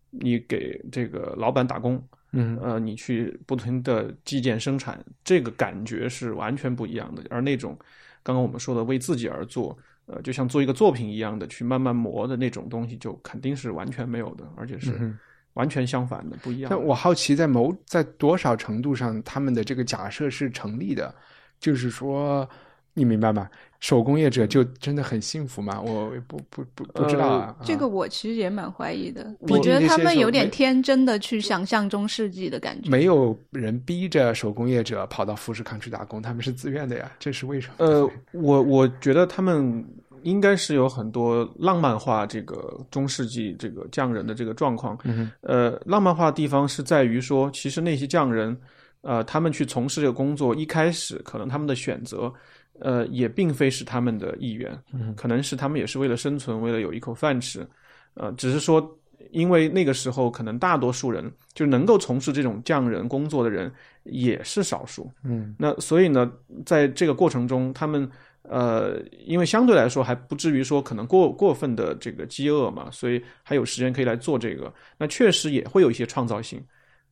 [0.10, 7.24] 你给这个老板打工，嗯，呃，你去不停的基建生产，这个感觉是完全不一样的。
[7.30, 7.78] 而那种
[8.24, 15.14] 刚刚我们说的为自己而做，呃，就像做一个作品一样的去慢慢磨的那种东西，就肯定是完全没有的，而且是
[15.54, 16.70] 完全相反的，不一样。
[16.70, 21.14] 但我好奇，在某在多少程度上，他们的这个假设是成立的，
[21.60, 22.50] 就是说。
[22.98, 23.48] 你明白吗？
[23.80, 25.80] 手工业者就真的很幸福吗？
[25.80, 27.56] 我不不不不知道啊。
[27.64, 29.32] 这个我其实也蛮怀疑的。
[29.42, 32.90] 我觉得他们有点天真的去想象中世纪的感觉。
[32.90, 37.12] 没有人逼着手工业者跑到富士康去打工，他们是自愿的呀。
[37.20, 37.86] 这是为什么？
[37.86, 39.86] 呃，我我觉得他们
[40.24, 44.98] 应该是有很多浪漫化这个中世纪这个匠人的这个状况。
[45.04, 48.60] 嗯呃，浪漫化的地方是在于说，其实那些匠人，
[49.02, 52.34] 呃，他们去从事这个工作，一开始可能他们的选择。
[52.80, 54.78] 呃，也并非是他们的意愿，
[55.16, 57.68] 可能是他们也是为了生存，为了有一口饭吃，
[58.14, 58.96] 呃，只是说，
[59.32, 63.72] 因为那个时候可能大多数人就能够从事这种匠人工作的人
[64.04, 66.32] 也是少数，嗯，那所以呢，
[66.66, 68.08] 在这个过程中，他们
[68.44, 76.64] 呃，因为相对来说还不至于说可能过过分的这个饥饿嘛，所以还有时间可以来做这个，那确实也会有一些创造性，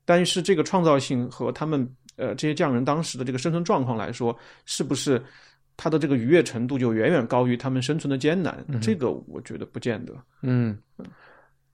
[0.06, 5.20] 但是这个创造性和他们呃这些匠人当时的这个生存状况来说，是不是？
[5.78, 10.14] 他的这个愉悦程度就远远高于他们生存的艰难，这个我觉得不见得。
[10.42, 10.78] 嗯，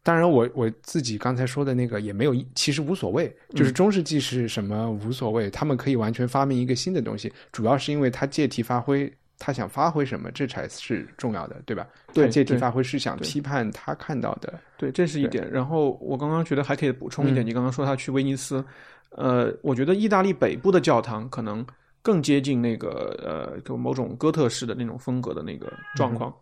[0.01, 3.31] 当然，我我自己刚才说的那个也没有，其实无所谓。
[3.49, 11.87] 就是中世纪是什么无所谓，他们可以完全发明一个新的东西，主要是因为他借题发挥，他想发挥什么，这才是重要的，对吧？
[12.11, 15.47] 对，借题发挥是想批判他看到的，对，这是一点。
[15.51, 18.65] 然后我刚刚觉得还可以补充一点，你刚刚说他去威尼斯，
[19.11, 21.63] 呃，我觉得意大利北部的教堂可能。
[22.01, 26.33] 更接近那个呃，就某种哥特式的那种风格的那个状况，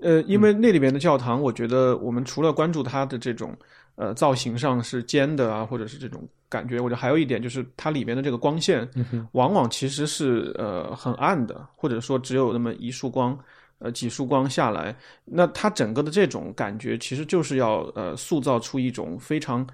[0.00, 3.56] 呃，因为那里边的教堂，我觉得我们除了关注它的这种
[3.96, 6.80] 呃造型上是尖的啊，或者是这种感觉。
[6.80, 8.88] 我觉得还有一点就是它里面的这个光线，
[9.32, 13.38] 往往其实是呃很暗的，或者说只有那么一束光。
[13.80, 19.66] 呃，几束光下来，那它整个的这种感觉，其实就是要呃塑造出一种非常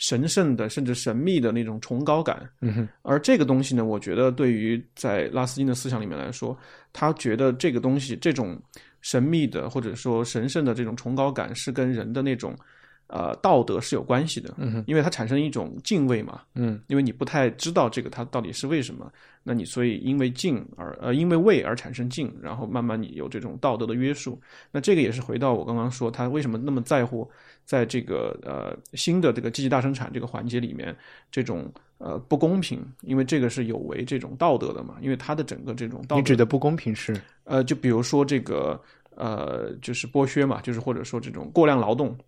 [0.00, 2.50] 神圣的，甚至神秘的那种崇高感。
[2.60, 6.58] 嗯哼，而这个东西呢，我觉得对于在拉斯金的思想里面来说，
[6.92, 8.60] 他觉得这个东西，这种
[9.00, 12.56] 神秘的或者说神圣的这种崇高感，是跟人的那种。
[13.12, 27.28] 呃，道德是有关系的，嗯哼，因为它产生一种敬畏嘛，嗯，因为你不太知道这个它到底是为什么，那你所以因为敬而呃因为畏而产生敬，然后慢慢你有这种道德的约束，那这个也是回到我刚刚说他为什么那么在乎
[27.70, 30.92] 在这个呃新的这个积极大生产这个环节里面
[31.30, 38.82] 这种呃不公平，因为这个是有违这种道德的嘛，因为它的整个这种道德你指的不公平是呃就比如说这个
[39.14, 42.18] 呃就是剥削嘛，就是或者说这种过量劳动。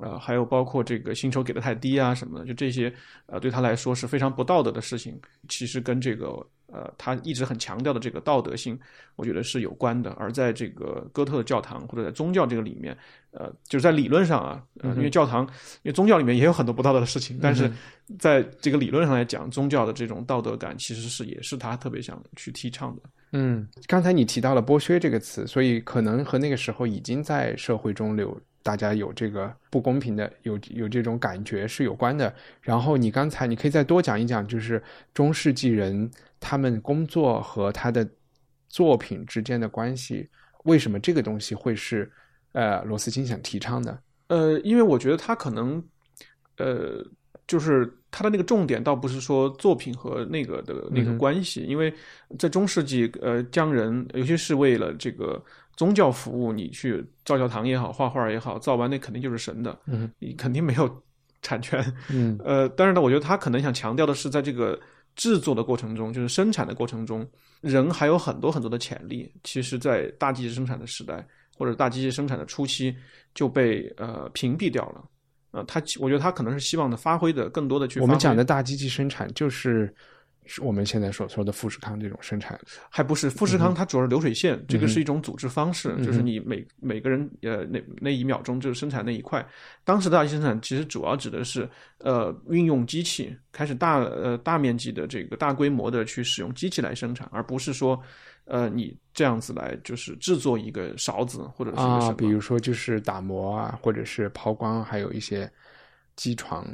[0.00, 2.92] 呃，还有包括这个薪酬给的太低啊什么的，就这些，
[3.26, 5.20] 呃，对他来说是非常不道德的事情。
[5.48, 6.28] 其实跟这个
[6.68, 8.78] 呃，他一直很强调的这个道德性，
[9.16, 10.10] 我觉得是有关的。
[10.12, 12.96] 而在这个哥特的教堂或者在宗教这个里面，
[13.32, 15.42] 呃，就是在理论上啊，因为教堂，
[15.82, 17.70] 因为宗教里面也有很多不道德的事情，但是
[18.18, 23.02] 在这个理论上来讲，宗教的这种道德感其实是也是他特别想去提倡的。
[23.32, 28.40] 嗯，刚才你提到了剥削这个词，所以可能和那个时候已经在社会中流。
[28.62, 32.32] 大家有这个不公平的，有有这种感觉是有关的。
[32.60, 38.08] 然后你刚才你可以再多讲一讲，就是中世纪人他们工作和他的
[38.68, 40.28] 作品之间的关系，
[40.64, 42.10] 为什么这个东西会是
[42.52, 43.98] 呃罗斯金想提倡的？
[44.28, 45.82] 呃，因为我觉得他可能
[46.58, 47.04] 呃，
[47.48, 51.92] 就是他的那个重点倒不是说作品和那个的那个关系，因为
[52.38, 55.44] 在中世纪呃，匠人尤其是为了这个。
[55.76, 61.02] 宗教服务，你去造教堂也好，画画也好，造完那肯定就是神的，嗯，你肯定没有
[61.40, 64.78] 产权，嗯， 呃，但是呢，我觉得他可能想强调的是，在这个
[65.16, 67.26] 制作的过程中，就是生产的过程中，
[67.62, 69.32] 人还有很多很多的潜力。
[69.42, 72.94] 其实，在大机器生产的时代，或者大机器生产的初期，
[73.34, 75.02] 就被呃屏蔽掉了。
[75.52, 77.98] 呃，他我觉得他可能是希望的发挥的更多的去。
[78.00, 79.92] 我们讲的大机器生产就是。
[80.44, 82.58] 是我们现在所说的富士康这种生产，
[82.90, 89.46] 还不是富士康，它主要是流水线，这个是一种组织方式，就是你每每个人呃那那一秒钟就是生产那一块。
[89.84, 98.00] 当时大机生产其实主要指的是呃运用机器，开始大呃大面积的这个大规模的去使用机器来生产，而不是说
[98.44, 105.50] 呃你这样子来就是制作一个勺子或者是啊，比如说就是打磨啊，或者是抛光，还有一些
[106.16, 106.66] 机床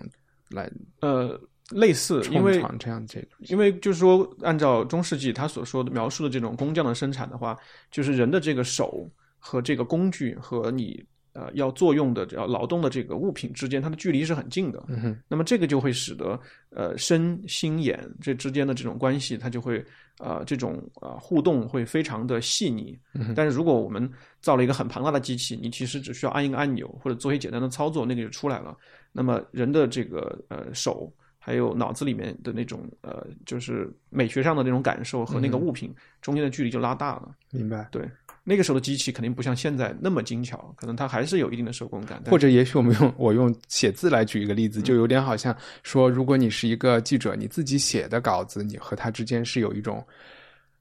[0.48, 1.38] 来呃。
[1.70, 7.54] 类似，因为这样这因为就是说，按照中世纪他所说的描述的这种工匠的生产的话，
[7.90, 9.06] 就是人的这个手
[9.38, 11.04] 和这个工具和你
[11.34, 14.82] 呃要作用的要劳动的这个物品之间，它的距离是很近的。
[14.88, 19.84] 嗯哼，那么这个就会使得呃身心眼这之间的这种关系，它就会
[20.20, 22.98] 呃这种呃互动会非常的细腻。
[23.36, 28.74] 但是如果我们造了一个很庞大的机器，你其实只需要按一个按钮或者做一些简单的操作，那个就出来了。
[29.12, 31.12] 那么人的这个呃手。
[31.48, 37.30] 还有脑子里面的那种呃，就是美学上的那种感受和那个物品中间的距离就拉大了。
[37.50, 37.88] 明白？
[37.90, 38.06] 对，
[38.44, 42.22] 那个时候的机器肯定不像现在那么精巧，可能它还是有一定的手工感。
[42.26, 50.06] 或者也许我们用我用写字来举一个例子，就有点好像说，如果你是一个记者，你自己写的稿子，你和他之间是有一种。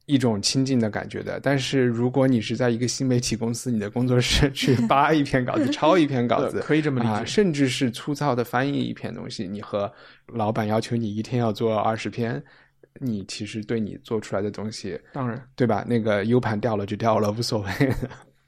[0.08, 9.91] 一种亲近的感觉的，但是如果你是在一个新媒体公司，你的工作室去扒一篇稿子、 抄一篇稿子，可以这么理解，甚至是粗糙的翻译一篇东西，你和
[10.28, 12.41] 老板要求你一天要做二十篇，
[13.02, 15.86] 你其实对你做出来的东西，当然对吧？
[15.86, 17.70] 那个 U 盘掉了就掉了，无所谓。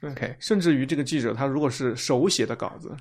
[0.10, 2.96] OK，甚至于这个记者他如果是手写的稿子，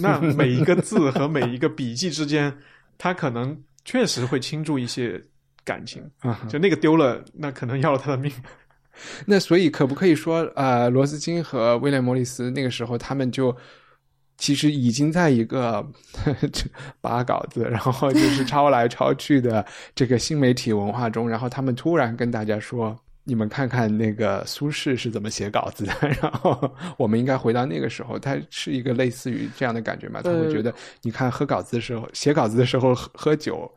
[0.00, 2.52] 那每一个字和每一个笔记之间，
[2.98, 5.22] 他可能确实会倾注一些。
[5.64, 8.32] 感情啊，就那个丢了，那可能要了他的命。
[9.24, 13.56] 那所以可不可以说，呃，罗斯金和威廉·莫里斯那个时候，他们就
[14.36, 15.82] 其实已经在一个
[17.00, 22.94] 把稿子，然后就是抄来抄去的这个新媒体文化中，然后他们突然跟大家说
[23.24, 25.92] ：“你们看看那个苏轼是怎么写稿子的。
[26.20, 30.20] ”然后我们应该回到那个时候，他是一个类似于这样的感觉嘛？
[30.20, 33.74] 他会觉得，你看喝稿子的时候，写稿子的时候喝喝酒。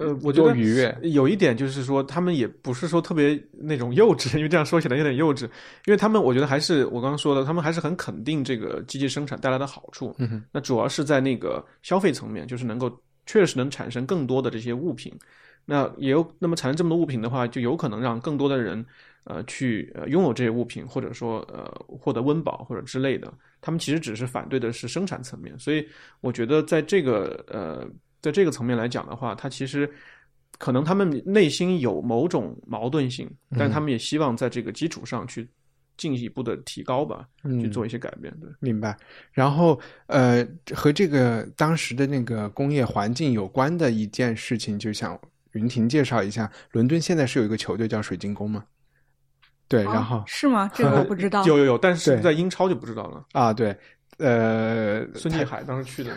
[0.00, 5.44] 呃，我觉得愉悦有一点就是说，他们也不是说特别那种幼稚，因为这样说起来有点幼稚。
[5.84, 10.14] 因为他们，我觉得还是我刚刚说的，他们还是很肯定这个机器生产带来的好处。
[10.18, 12.90] 嗯那主要是在那个消费层面，就是能够
[13.26, 15.12] 确实能产生更多的这些物品。
[15.66, 18.84] 那也有那么产生这么多物品的话，就有可能让更多的人
[19.24, 23.32] 呃去呃拥有这些物品，或者说呃获得温饱或者之类的。
[23.60, 25.86] 他们其实只是反对的是生产层面，所以
[26.22, 27.86] 我觉得在这个呃
[28.22, 29.90] 在这个层面来讲的话，它其实
[30.58, 35.48] 可能他们内心有某种矛盾性，但他们也希望在这个基础上去
[35.96, 38.34] 进一步的提高吧，去做一些改变。
[38.40, 38.96] 对，明白。
[39.32, 45.18] 然后呃，和这个当时的那个工业环境有关的一件事情，就想
[45.52, 46.50] 云婷介绍一下。
[46.72, 48.64] 伦敦现在是有一个球队叫水晶宫吗？
[49.68, 50.70] 对，然后是吗？
[50.74, 51.44] 这个我不知道。
[51.46, 53.52] 有有有，但是在英超就不知道了啊。
[53.52, 53.76] 对，
[54.20, 56.12] 呃，孙继海当时去的。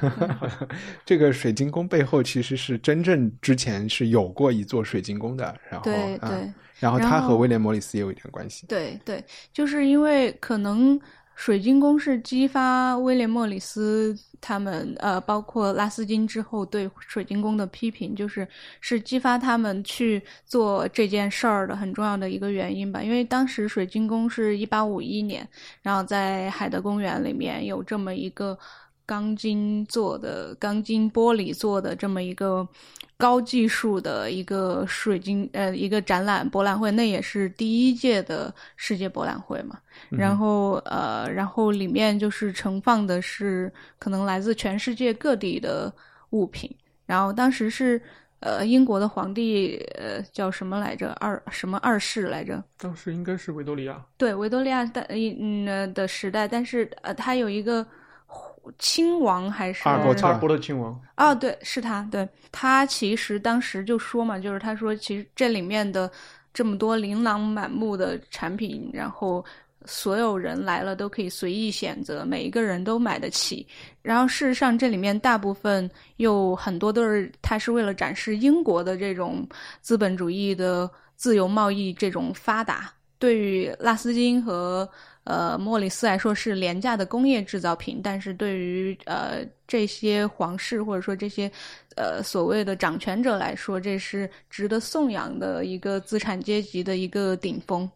[1.06, 8.68] 这个水晶宫背后其实是真正之前是有过一座水晶宫的，然后对对，然后他和威廉·莫里斯也有一点关系。
[8.68, 11.00] 对对，就是因为可能。
[11.36, 18.48] 水晶宫是激发威廉·莫里斯他们，呃，包括拉斯金之后对水晶宫的批评，就是
[18.80, 23.02] 是激发他们去做这件事儿的很重要的一个原因吧。
[23.02, 25.48] 因为当时水晶宫是一八五一年，
[25.82, 28.58] 然后在海德公园里面有这么一个
[29.06, 32.68] 钢筋做的、钢筋玻璃做的这么一个。
[33.16, 39.80] 高技术的一个水晶呃一个展览博览会，那也是第一届的世界博览会嘛。
[40.10, 45.94] 然后呃，然后里面就是盛放的是可能来自全世界各地的
[46.32, 46.70] 物品。
[47.06, 48.02] 然后当时是
[48.42, 52.62] 呃英国的皇帝呃叫什么来着二什么二世来着？
[52.78, 54.04] 当时应该是维多利亚。
[54.18, 55.08] 对维多利亚的
[55.39, 57.86] 嗯的时代，但是呃他有一个。
[58.80, 60.28] 亲王还是阿尔伯特？
[60.28, 62.08] 阿尔伯特亲王啊，对，是他。
[62.12, 66.10] 对他其实当时就说嘛，就是他说，其实这里面的
[66.54, 69.43] 这么多琳琅满目的产品，然后
[69.86, 73.67] 所有人来了都可以随意选择，每一个人都买得起。
[74.02, 79.47] 然后事实上，这里面大部分又很多都是他是为了展示英国的这种
[79.82, 82.91] 资本主义的自由贸易这种发达。
[83.19, 84.89] 对于拉斯金和。
[85.24, 91.50] 呃，莫里斯来说是廉价的工业制造品，但是对于呃这些皇室或者说这些
[91.96, 97.90] 呃所谓的掌权者来说，这是值得颂扬的一个资产阶级的一个顶峰。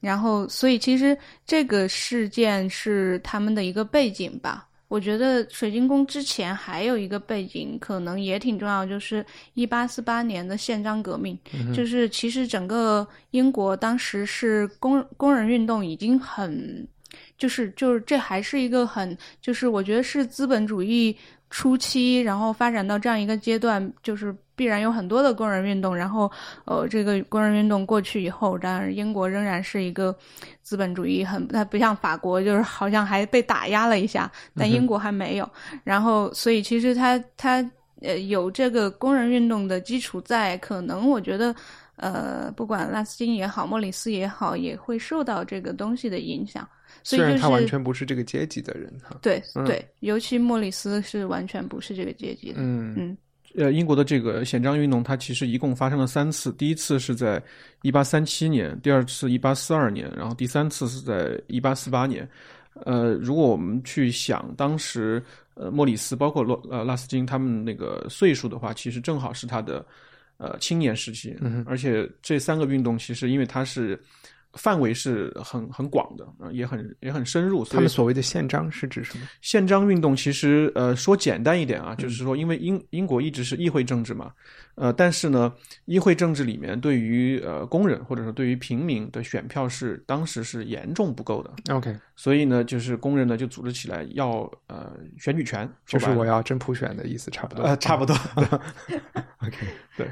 [0.00, 1.16] 然后，所以其实
[1.46, 4.68] 这个事件是他们的一个背景吧。
[4.88, 11.38] 我觉得水晶宫之前还有一个背景，可能也挺重要，就是一八四八年的宪章革命。
[11.74, 16.86] 就是其实整个英国当时是工工人运动已经很，
[17.36, 21.16] 就是就是这还是一个很，就是我觉得是资本主义
[21.50, 24.34] 初期，然后发展到这样一个阶段，就是。
[24.56, 26.30] 必然有很多的工人运动，然后，
[26.64, 30.16] 呃，这个工人运动过去以后，然而英国仍然是一个
[30.62, 35.48] 资本主义很，它不像法国，就是好像还被打压了一下，但英国还没有。
[35.82, 37.68] 然后，所以其实它它
[38.00, 41.54] 呃有这个工人运动的基础在，可能我觉得，
[41.96, 46.68] 呃，不管拉斯金也好，莫里斯也好，也会受到这个东西的影响。
[47.02, 53.18] 虽然他完全不是这个阶级的人，哈，对对，尤其莫里斯是完全不是这个阶级的，嗯嗯。
[53.56, 56.52] 呃，英国的这个宪章运动，它其实一共发生了三次。
[56.54, 57.42] 第一次是在
[57.82, 62.28] 一八三七年，第二次一八四二年，然后第三次是在一八四八年。
[62.84, 65.22] 呃，如果我们去想当时，
[65.54, 69.86] 呃，莫里斯包括洛呃拉斯金他们那个岁数的话，其实正好是他的
[70.36, 71.36] 呃青年时期。
[71.40, 73.98] 嗯，而且这三个运动其实因为它是。
[74.56, 77.64] 范围是很很广的啊，也很也很深入。
[77.64, 79.26] 他们所谓的宪章是指什么？
[79.40, 84.32] 宪章运动其实呃说简单一点啊，就是说因为英英国一直是议会政治嘛，
[84.76, 85.52] 呃，但是呢，
[85.86, 91.74] 议会政治里面对于呃工人或者说对于平民的选票是当时是严重不够的。
[91.74, 97.64] OK，所以呢，就是工人呢就组织起来要呃选举权，就是我要真普选的意思，差不多。
[97.64, 98.14] 呃，差不多。
[99.38, 99.56] OK，
[99.96, 100.10] 对，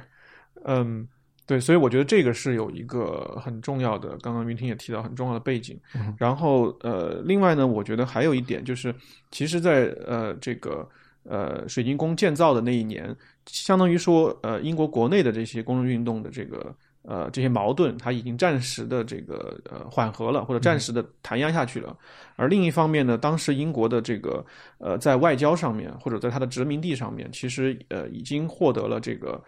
[0.65, 1.07] 嗯。
[1.53, 5.79] 对，所以我觉得这个是有一个很重要的，刚刚云婷也提到很重要的背景。
[6.17, 8.95] 然后呃，另外呢，我觉得还有一点就是，
[9.31, 10.89] 其实，在呃这个
[11.25, 21.95] 呃水晶宫建造的那一年，相当于说呃英国国内的这些工人运动的这个呃这些矛盾，它已经暂时的这个呃缓和了，或者暂时的弹压下去了。
[22.37, 24.43] 而另一方面呢，当时英国的这个
[24.79, 29.39] 呃在外交上面，或者在它的殖民地上面，其实呃已经获得了这个。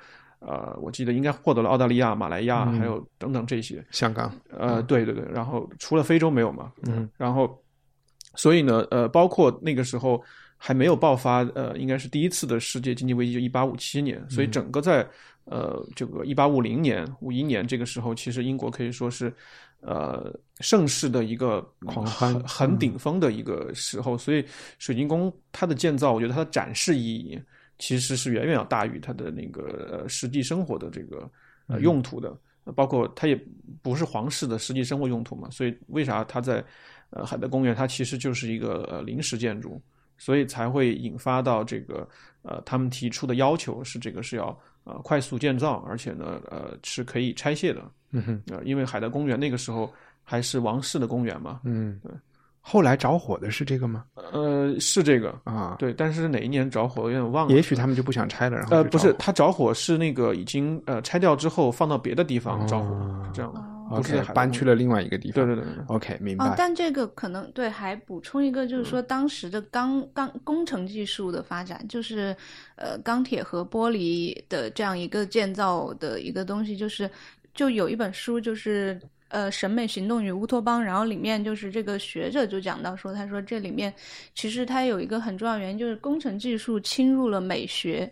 [0.46, 3.82] 呃，我记得应该获得了澳大利亚、马来亚，还有等等这些。
[3.90, 7.58] 香港，呃，对对对，然后除了非洲没有嘛，嗯，然后，
[8.34, 10.22] 所以呢，呃，包括那个时候
[10.58, 15.06] 还没有爆发，呃，应该是第一次的世界经济危机，就一八五七年，所以整个在
[15.46, 19.32] 呃这个一八五零年、五一年这个时候，其实英国可以说是
[19.80, 20.30] 呃
[20.60, 24.44] 盛世的一个狂欢、很顶峰的一个时候，所以
[24.78, 27.40] 水晶宫它的建造，我觉得它的展示意义。
[27.78, 31.30] 其实是远远要大于它的那个呃实际生活的这个
[31.66, 32.36] 呃用途的，
[32.74, 33.38] 包括它也
[33.82, 36.64] 不是皇室的实际生活用途嘛，所以为啥它在
[37.10, 39.80] 呃海德公园它其实就是一个呃临时建筑，
[40.18, 42.08] 所以才会引发到这个
[42.42, 52.12] 呃他们提出的要求是这个是要呃快速建造，而且呢呃是可以拆卸的，嗯哼，呃因为海德公园那个时候还是王室的公园嘛，嗯，对。
[52.66, 54.04] 后来着火的是这个吗？
[54.32, 65.44] 呃是这个啊，对，但是哪一年着火有点忘了，也许他们就不想拆了，然后呃，不是，就着火它着火是那个已经呃拆掉之后放到别的地方着火，哦是这样的，哦搬去了另外一个地方。
[65.46, 66.54] 对对对对，OK，明白哦白，。
[66.56, 72.34] 但这个可能对，还补充一个，就是说当时的钢钢工程技术的发展，就是
[72.76, 77.10] 呃钢铁和玻璃的这样一个建造的一个东西，就是
[77.52, 78.98] 就有一本书就是。
[79.28, 83.92] 呃，审美行动与乌托邦，然后里面就是这个学者就讲到说，他说这里面
[84.34, 88.08] 其实他有一个很重要原因，就是工程技术侵入了美学，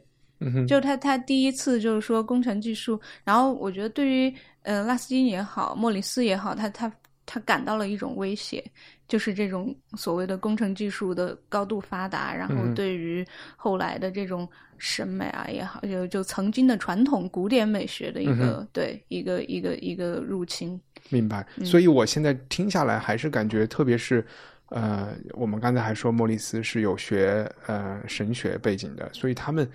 [0.67, 6.93] 就他他第一次就是说工程技术，然后我觉得对于呃拉斯金也好，莫里斯也好，他他
[7.25, 8.65] 他感到了一种威胁，
[9.07, 20.81] 就是这种所谓的工程技术的高度发达，然后嗯对于后来的这种审美啊也好，就就曾经的传统古典美学的一个、嗯对一个一个一个入侵。
[21.13, 21.47] 明白。
[21.59, 24.25] 嗯所以我现在听下来，还是感觉，特别是，
[24.71, 29.71] 呃，我们刚才还说莫里斯是有学呃神学背景的，所以他们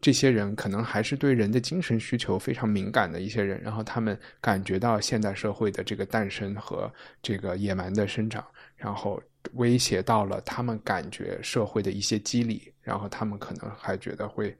[0.00, 8.44] 这些人可能还是对人的精神需求非常敏感的一些人，然后他们感觉到现代社会的这个诞生和这个野蛮的生长，
[8.76, 9.22] 然后
[9.54, 14.56] 威胁到了他们感觉社会的一些机理，然后他们可能还觉得会。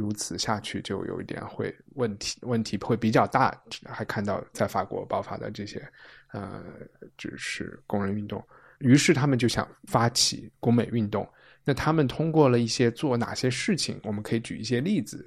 [0.00, 3.54] 如此下去就有一点会问题，问题会比较大。
[3.84, 5.86] 还看到在法国爆发的这些，
[6.32, 6.64] 呃，
[7.18, 8.42] 就是工人运动，
[8.78, 11.28] 于是他们就想发起工美运动。
[11.64, 14.00] 那他们通过了一些做哪些事情？
[14.02, 15.22] 我们可以举一些例子，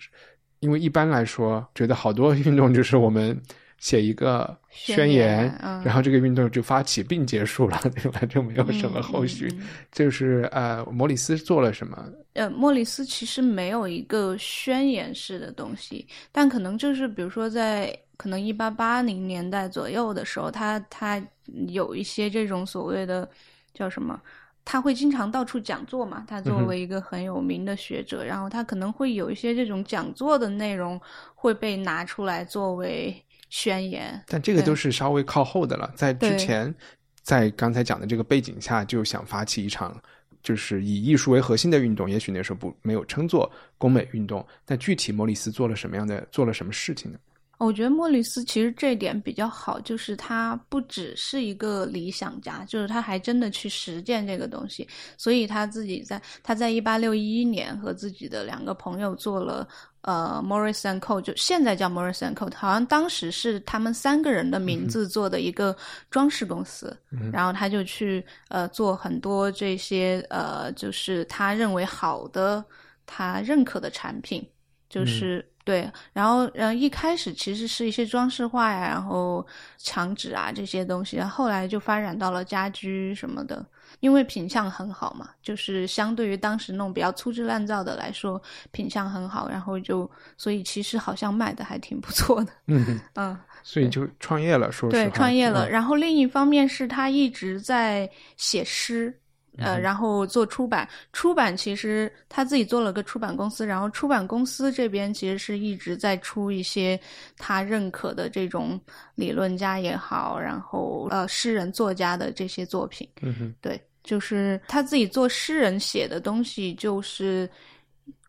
[0.60, 3.40] 因为一般来说，觉得好多运动就是我们
[3.84, 8.22] 写一个宣宣言，言嗯然后这个运动就发起并结束了，对吧？
[8.30, 9.54] 就没有什么后续。
[9.92, 12.10] 就是呃，莫里斯做了什么？
[12.32, 21.22] 呃，莫里斯其实没有一个宣言式的东西，但可能就是比如说在可能一八八零年代左右的时候，他他
[21.68, 23.30] 有一些这种所谓的
[23.74, 24.18] 叫什么？
[24.64, 30.98] 他会经常到处讲座嘛，他作为一个很有名的学者，然后他可能会有一些这种讲座的内容
[31.36, 33.14] 会被拿出来作为
[33.54, 34.20] 宣言。
[34.28, 36.74] 但这个对都是稍微靠后的了，在之前，
[37.22, 39.96] 在刚才讲的这个背景下，就想发起一场
[40.42, 42.10] 就是以艺术为核心的运动。
[42.10, 47.20] 也许那时候不没有称作工美运动，但具体莫里斯做了什么样的做了什么事情呢？
[47.64, 54.88] 我觉得莫里斯其实这一点比较好，就是他不只是一个理想家，就是他还真的去实践这个东西。
[55.18, 59.68] 所以他自己在他在一八六一年和自己的两个朋友做了
[60.02, 65.76] 呃 Morris and Co，就现在叫 Morris and Co，好像当时是他们三个人的名字做的一个
[66.10, 66.96] 装饰公司，
[67.32, 72.64] 然后他就去呃做很多这些呃就是他认为好的
[73.06, 74.46] 他认可的产品，
[74.90, 75.46] 就是。
[75.64, 79.46] 对，然后，嗯一开始其实是一些装饰画呀，然后
[79.78, 83.66] 墙纸啊这些东西，然后后来就发展到了家居什么的，
[84.02, 88.42] 因为品相很好嘛，就是相对于当时那种比较粗制滥造的来说，
[88.72, 95.68] 品相很好，然后就所以其实好像卖的还挺不错的，嗯，嗯，所以就创业了，说实话对，创业了。
[95.68, 99.23] 嗯然后另一方面是他一直在写诗，嗯
[99.58, 100.88] 呃，然后做出版。
[101.12, 107.00] 出版其实他自己做了个出版公司，然后出版公司这边其实是一直在出一些
[107.38, 108.80] 他认可的这种
[109.16, 113.08] 理论家也好，然后呃诗人作家的这些作品。
[113.22, 117.50] 嗯哼，对，就是他自己做诗人写的东西，就是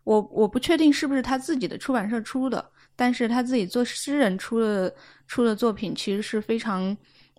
[0.03, 2.63] 我我不确定是不是他自己的出版社出的，
[2.95, 4.93] 但是他自己做诗人出的
[5.27, 6.95] 出的作品，其实是非常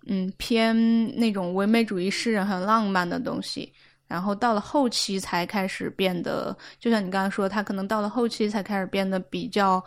[0.07, 0.75] 嗯偏
[1.15, 3.71] 那种唯美主义诗人很浪漫的东西。
[4.07, 9.83] 然后到了后期才开始变得，就像你刚才说，他可能到了后期才开始变得比较，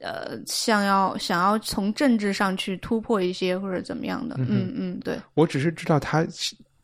[0.00, 6.26] 呃，想要想要从政治上去突破一些或者怎么样的，嗯嗯，对，我只是知道他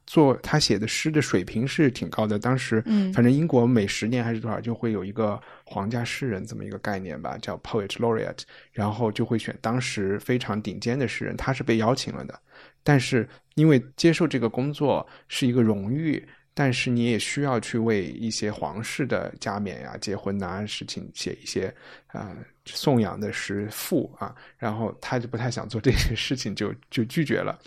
[0.07, 2.39] 做他写的诗的水平是挺高的。
[2.39, 12.41] 当时，嗯反正英国每十年还是多少就会有一个皇家诗人这么一个概念吧，叫 poet laureate，然后就会选当时非常顶尖的诗人，他是被邀请了的。
[12.87, 16.25] 但是因为接受这个工作是一个荣誉。
[16.59, 21.67] 但是你也需要去为一些皇室的加冕呀、结婚呐、事情写一些
[22.07, 27.59] 啊、呃、颂扬的诗赋啊，然后他就不太想做这些事情就，就拒绝了。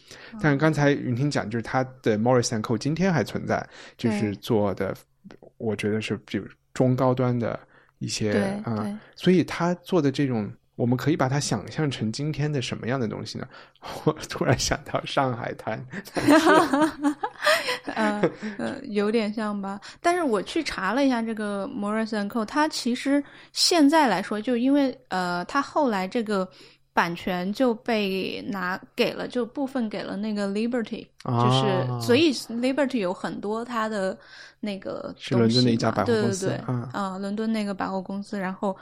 [0.41, 3.63] 但是刚才云婷讲，就是他的 Morris and Co 今天还存在，
[3.95, 4.97] 就是做的，
[5.59, 7.59] 我觉得是比如中高端的
[7.99, 8.32] 一些
[8.65, 13.45] 啊、对所以他做的这种我们可以把它想象成今天的什么样的东西呢？
[14.05, 15.77] 我突然想到上海滩，
[17.95, 18.21] 呃
[18.57, 19.77] 呃，有点像吧。
[20.01, 23.21] 但是我去查了一下这个 Morris and Co，它其实
[23.51, 26.47] 现在来说，就因为呃，它后来这个
[26.93, 34.17] 版权就被拿给了，就部分给了那个 Liberty，、啊就是所以 Liberty 有很多它的
[34.61, 38.73] 那个是伦敦的一家百货公司对对，对啊、伦敦那个百货公司，然后。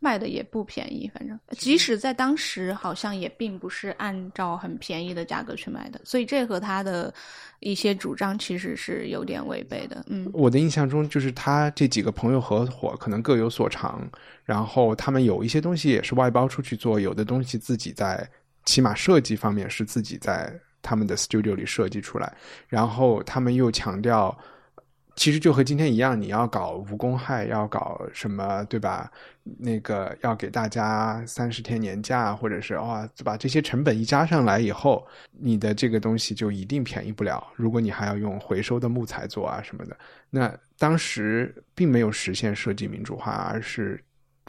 [0.00, 7.12] 卖的也不便宜，反正即使在当时，好像也并不是按照很便宜的价格去卖的，所以这和他的
[7.60, 10.04] 一些主张其实是有点违背的。
[10.08, 14.08] 嗯，我的印象中，就是他这几个朋友合伙，可能各有所长，
[14.44, 18.28] 然后他们有一些东西也是外包出去做，有的东西自己在
[18.64, 22.36] 起码设计方面是自己在他们的 studio 里设计出来，
[22.68, 24.36] 然后他们又强调。
[25.16, 29.10] 其实就和今天一样，你要搞无公害，要搞什么，对吧？
[29.58, 37.46] 那个要给大家三十天年假，或者是哇，把这些成本一加上来以后，你的这个东西就一定便宜不了。
[37.56, 39.96] 如果你还要用回收的木材做啊什么的，
[40.28, 43.98] 那当时并没有实现设计民主化，而是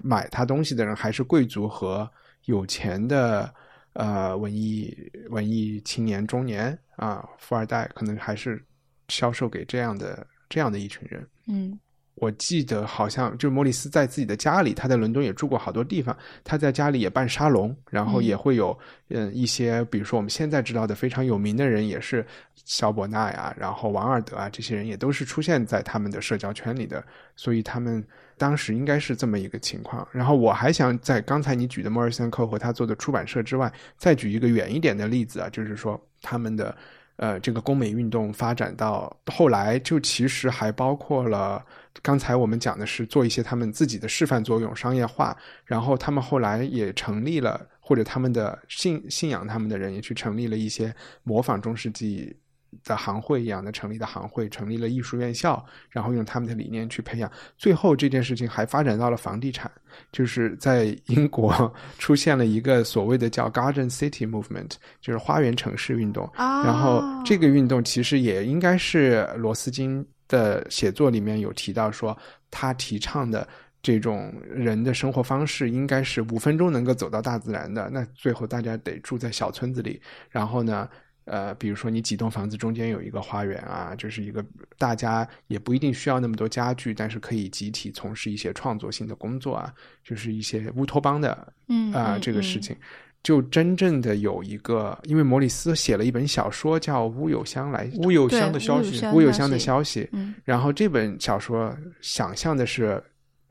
[0.03, 2.09] 买他东西的人还是贵族和
[2.45, 3.53] 有钱的
[3.93, 4.93] 呃文艺
[5.29, 8.61] 文艺青年中年啊富二代，可能还是
[9.07, 11.27] 销售给这样的这样的一群人。
[11.47, 11.79] 嗯
[12.19, 18.75] 我记得好像就是莫里斯在自己的家里，他在伦敦也住过好多地方，他在家里也办沙龙，然后也会有
[19.09, 22.25] 嗯一些，比如说我们现在知道的非常有名的人，也是
[22.55, 28.03] 肖伯纳呀，然后王尔德啊，这些人也都是出现在他们的社交圈里的，所以他们
[28.35, 30.07] 当时应该是这么一个情况。
[30.11, 36.75] 然后我还想在刚才你举的莫尔森寇和他做的出版社之外，再举一个远一点的例子啊，就是说他们的。
[37.17, 41.63] 呃，这个工美运动发展到后来，就其实还包括了
[42.01, 50.93] 刚才我们讲的是做一些他们自己的示范作用、商业化，然后他们后来也成立了，或者他们的信信仰他们的人也去成立了一些
[51.23, 52.35] 模仿中世纪
[52.83, 57.31] 的行会一样的成立的行会，成立了艺术院校，然后用他们的理念去培养。
[57.57, 59.71] 最后这件事情还发展到了房地产，
[60.11, 66.25] 就是在英国 出现了一个所谓的叫 Garden City Movement，就是花园城市运动。
[66.35, 72.17] 啊，然后这个运动其实也应该是罗斯金的写作里面有提到说，
[72.51, 73.47] 他提倡的
[73.81, 77.89] 这种人的生活方式应该是五分钟能够走到大自然的。
[77.89, 80.87] 那最后大家得住在小村子里，然后呢？
[81.27, 84.43] 呃，比如说你几栋房子中间有一个花园啊，就是一个
[84.77, 89.73] 大家也不一定需要那么多家具，但是可以集体从事一些创作性的工作啊，
[90.03, 92.75] 就是一些乌托邦的嗯啊、嗯这个事情。
[93.23, 103.03] 就真正的有一个，因为莫里斯写了一本小说叫《乌有香来乌有对香的消息乌有香，的消息》，嗯然后这本小说想象的是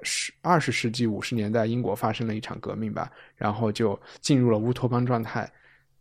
[0.02, 5.50] 十二十世纪五十年代英国发生了一场革命吧，然后就进入了乌托邦状态。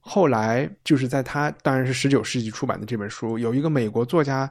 [0.07, 4.49] 后来就是在他当然是十九世纪出版的这本书，有一个美国作家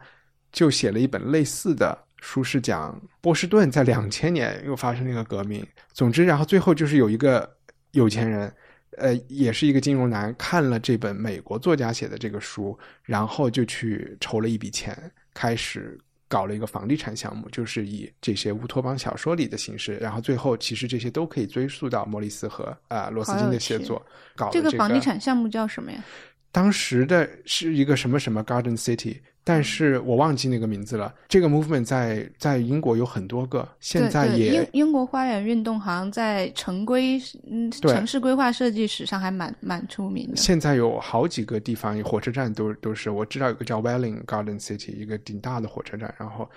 [0.51, 5.65] 就写了一本类似的书，是讲波士顿在两千年又发生了一个革命。
[5.93, 7.49] 总之，然后最后就是有一个
[7.93, 8.53] 有钱人，
[8.99, 14.99] 呃，也是一个金融男，看了这本美国作家写的这个书，然后就去筹了一笔钱，
[15.33, 15.97] 开始
[16.29, 24.05] 搞了一个房地产项目，就是以这些乌托邦小说里的形式，然后最后其实这些都可以追溯到莫里斯和啊、罗斯金的写作，
[24.35, 26.03] 搞这个个房地产项目叫什么呀？
[26.51, 31.15] 当时的是一个什么什么 Garden City，但是我忘记那个名字了。
[31.29, 37.21] 这个 movement 在在英国有很多个，现在也英英国花园运动好像在城规
[37.51, 40.37] 嗯城市规划设计史上还蛮蛮出名的。
[40.37, 43.11] 现在有好几个地方，火车站都都是。
[43.11, 46.15] 我知道有个叫 Welling Garden City，一个挺大的火车站。
[46.19, 46.49] 然后，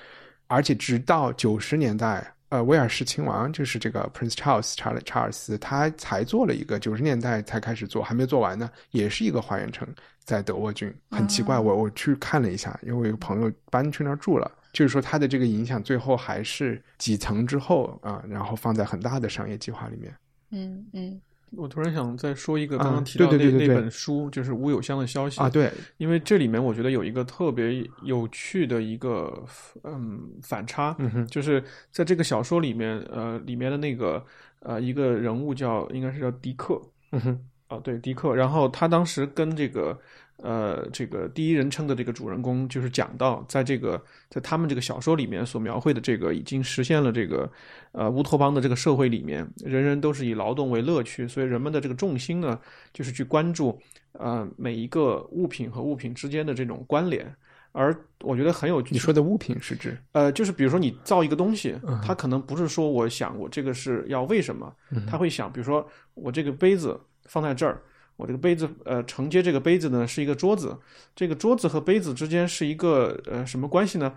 [0.47, 9.85] 而且直到九十年代，呃，威尔士亲王就是这个 Prince Charles 查理查尔斯，他才做了一个，九十年代才开始做，还没做完呢，也是一个花园城，
[10.27, 10.93] 在德沃郡。
[11.09, 14.51] 很奇怪，哦我我去看了一下，因为我有个朋友搬去那儿住了。
[14.73, 20.13] 就是说，它的这个影响最后还是几层之后啊、然后放在很大的商业计划里面。
[20.51, 21.21] 嗯嗯
[21.51, 29.45] 我突然想再说一个啊刚刚提到那、那对对对对对本书，就是乌有香的消息啊，，对，因为这里面我觉得有一个特别有趣的一个
[29.83, 34.23] 嗯反差，嗯哼，就是在这个小说里面，呃，里面的那个
[34.59, 36.79] 呃一个人物叫应该是叫迪克
[37.13, 39.97] 嗯哼，啊，对迪克，然后他当时跟这个
[40.37, 47.49] 呃这个第一人称的这个主人公就是讲到，在这个在他们这个小说里面所描绘的这个已经实现了这个
[47.91, 52.59] 呃乌托邦的这个社会里面，人人都是以劳动为乐趣，所以人们的这个重心呢，
[52.93, 53.79] 就是去关注
[54.13, 57.33] 呃每一个物品和物品之间的这种关联。
[57.73, 67.81] 而我觉得很有你说的物品是指呃，就是比如说你造一个东西嗯，它可能不是说我想我这个是要为什么，嗯他会想，比如说我这个杯子放在这儿，
[68.15, 70.75] 我这个杯子呃承接这个杯子呢是一个桌子，
[71.15, 74.11] 这个桌子和杯子之间是一个呃什么关系呢？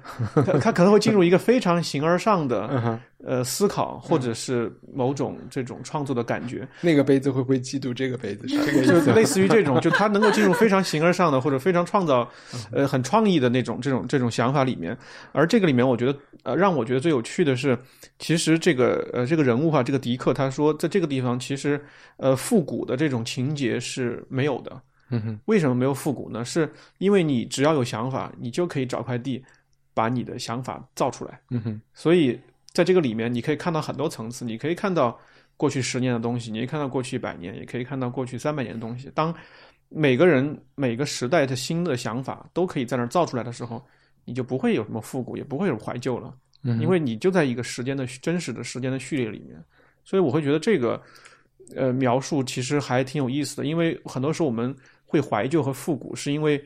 [0.61, 8.47] 它可能会进入一个非常形而上的，呃思考，或者是某种这种创作的感觉，那个杯子会不会嫉妒这个杯子？
[8.47, 12.29] 就类似于这种，就他能够进入非常形而上的或者非常创造，
[12.73, 14.97] 呃，很创意的那种这种这种想法里面。
[15.33, 17.79] 而这个里面，我觉得呃，让我觉得最有趣的是，
[18.18, 21.83] 其实这个呃这个人物哈，这个迪克他说，在这个地方其实
[22.16, 24.81] 呃复古的这种情节是没有的。
[25.12, 26.45] 嗯哼，为什么没有复古呢？
[26.45, 29.45] 是因为你只要有想法，你就可以找块地，
[29.93, 31.41] 把你的想法造出来。
[31.51, 32.39] 嗯哼，所以
[32.73, 35.18] 在这个里面，你可以看到很多层次，你可以看到
[35.57, 39.11] 过去十年的东西，你可以看到过去一百年，也可以看到过去三百年的东西。
[39.14, 39.35] 当
[39.89, 43.85] 每个人每个时代的新的想法都可以在那儿造出来的时候，
[44.25, 49.62] 你就不会有什么复古，也不会有怀旧了，嗯因为你就在一个时间的真实的时间的序列里面。
[50.05, 51.01] 所以我会觉得这个
[51.75, 56.62] 呃描述其实还挺有意思的，因为很多时候我们会怀旧和复古，是因为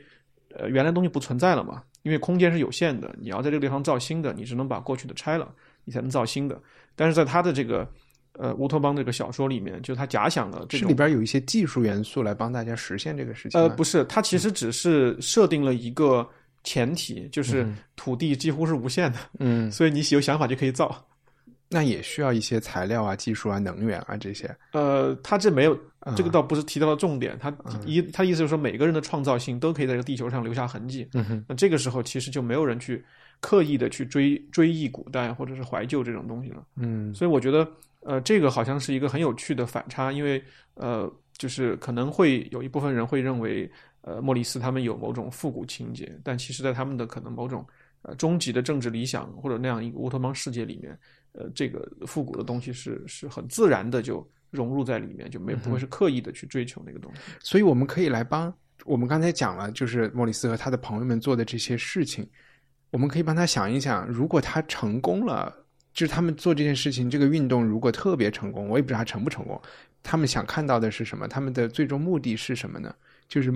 [0.54, 5.52] 呃原来东西不存在了嘛，因为空间是有限的，你要在这个地方造新的，你只能把过去的拆了，
[5.84, 6.60] 你才能造新的。
[6.94, 7.88] 但是在他的这个
[8.34, 13.60] 呃乌托邦这个小说里面，就他假想了这是里边有一些技术元素来帮大家实现这个事情。
[13.60, 16.28] 呃不是，他其实只是设定了一个
[16.62, 21.04] 前提，就是嗯土地几乎是无限的，嗯，所以你有想法就可以造。
[21.74, 24.48] 那也需要一些材料啊、技术啊、能源啊这些。
[24.70, 27.36] 呃，他这没有，啊这个倒不是提到了重点。
[27.40, 27.52] 他
[27.84, 31.08] 一他意思就是说，每个人的创造性都可以在这个地球上留下痕迹。
[31.14, 33.04] 嗯哼，那这个时候其实就没有人去
[33.40, 36.64] 刻意的去追追忆古代或者是怀旧这种东西了。
[36.76, 37.68] 嗯所以我觉得，
[38.02, 40.40] 呃，这个好像是一个很有趣的反差，因为
[40.74, 43.68] 呃，就是可能会有一部分人会认为，
[44.02, 47.66] 呃，莫里斯他们有某种复古情节，但其实在他们的可能某种
[48.02, 50.96] 呃终极的政治理想或者那样一个乌托邦世界里面，
[51.34, 57.20] 呃，这个复古的东西是是很自然的就融入在里面，就没不会是刻意的去追求那个东西。
[57.40, 58.52] 所以我们可以来帮
[58.84, 62.28] 我们刚才讲了，就是莫里斯和他的朋友们做的这些事情，
[62.90, 65.52] 我们可以帮他想一想，如果他成功了，
[65.92, 69.60] 就是他们做这件事情，这个运动如果特别成功，我也不知道他成不成功，
[70.02, 71.26] 他们想看到的是什么？
[71.26, 72.94] 他们的最终目的是什么呢？
[73.26, 73.50] 就是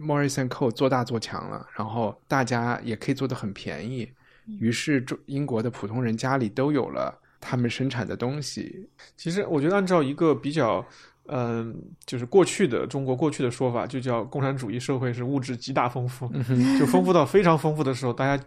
[0.00, 4.10] Morrison Co 做大做强了，然后大家也可以做得很便宜，
[4.58, 8.88] 于是中英国的普通人家里都有了他们生产的东西。
[9.18, 10.82] 其实我觉得按照一个比较。
[11.26, 11.72] 嗯，
[12.04, 16.28] 就是过去的中国过去的说法，就叫共产主义社会是物质极大丰富，
[16.76, 18.44] 就丰富到非常丰富的时候，大家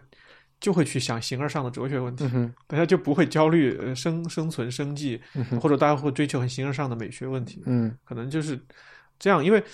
[0.60, 8.60] 就会去想形而上的哲学问题，嗯，大家就不会焦虑呃生生存生计，嗯或者大家会追求很形而上的美学问题，嗯可能就是
[9.18, 9.42] 这样。
[9.42, 9.64] 因为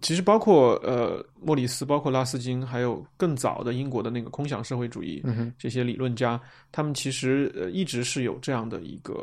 [0.00, 9.14] 其实包括呃莫里斯、包括拉斯金，还有更早的英国的那个空想社会主义嗯，这些理论家，他们其实呃一直是有这样的一个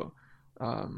[0.54, 0.90] 啊、呃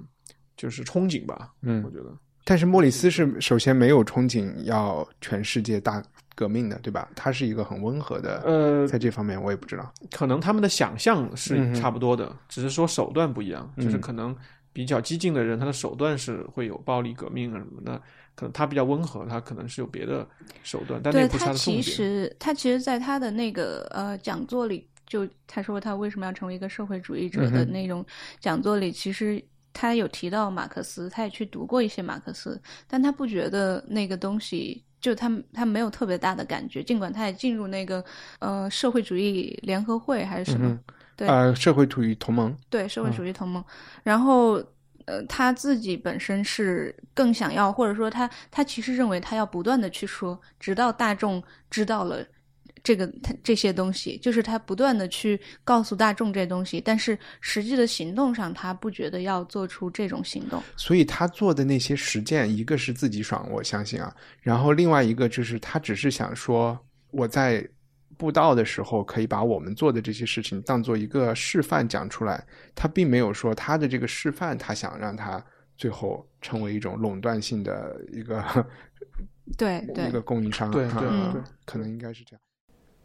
[0.57, 2.13] 就是憧憬吧，嗯我觉得。
[2.45, 6.03] 但是莫里斯是首先没有憧憬要全世界大
[6.35, 7.09] 革命的，对吧？
[7.15, 9.93] 他是一个很温和的，呃，在这方面我也不知道。
[10.11, 13.73] 可能他们的想象嗯是差不多的，只是说手段不一样。
[13.77, 14.37] 就是嗯可能
[14.73, 18.01] 比较激进的人，他的手段是会有暴力革命啊什么的。
[18.41, 20.27] 可能他比较温和，他可能是有别的
[20.63, 21.83] 手段，但那对不是他他其的重点。
[21.83, 28.03] 实他其实在他的那个呃讲座里，就他说他为什么要成为一个社会主义者的那种
[28.41, 29.43] 讲座里，其实
[29.75, 34.83] 他有提到马克思，他也去读过一些马克思，但他不觉得那个东西。
[35.01, 38.05] 就他他没有特别大的感觉，尽管他也进入那个
[38.39, 40.79] 呃社会主义联合会还是什么，嗯
[41.17, 43.65] 对呃，社会主义同盟，对社会主义同盟，
[44.03, 44.63] 然后
[45.11, 52.25] 呃他自己本身是更想要，或者说他他其实认为他要不断的去说，直到大众知道了
[52.83, 60.63] 这个他这些东西，就是他不断的去告诉大众这东西，但是实际的行动上，他不觉得要做出这种行动。
[60.77, 66.79] 所以他做的那些实践，一个是自己爽，我相信啊，然后另外一个就是他只是想说，
[67.11, 67.67] 我在
[68.21, 72.45] 布道的时候可以把我们做的这些事情当做一个示范讲出来，
[72.75, 75.43] 他并没有说他的这个示范，他想让他
[75.75, 78.45] 最后成为一种垄断性的一个
[79.57, 82.41] 对对一个供应商，对对啊对可能应该是这样。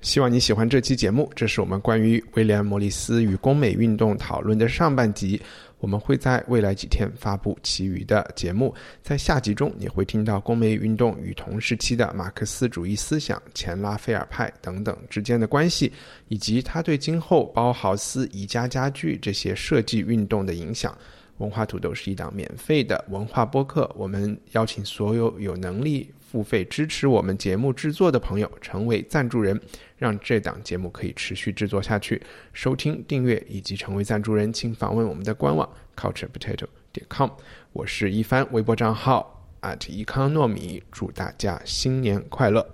[0.01, 5.41] 希望你喜欢这期节目，这是我们关于威廉·莫里斯与工美运动讨论的上半集。
[5.85, 8.73] 我们会在未来几天发布其余的节目，
[9.03, 15.93] 在下集中你会听到工美运动与同时期的马克思主义思想、前拉斐尔派等等之间的关系，
[16.27, 20.97] 以及它对今后包豪斯、宜家家具这些设计运动的影响。
[21.37, 29.59] 文化土豆是一档免费的文化播客，我们邀请所有有能力付费支持我们节目制作的朋友成为赞助人，
[29.97, 32.21] 让这档节目可以持续制作下去。
[32.51, 37.29] 收听、订阅以及成为赞助人，请访问我们的官网 culturepotato 点 com。
[37.73, 42.67] 我是一帆，微博账号 at 一康糯米，祝大家新年快乐。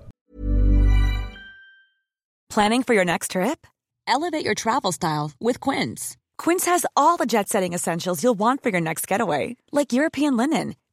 [2.49, 3.57] Planning for your next trip?
[4.05, 6.15] Elevate your travel style with Quince.
[6.37, 10.35] Quince has all the jet setting essentials you'll want for your next getaway, like European
[10.35, 10.73] linen,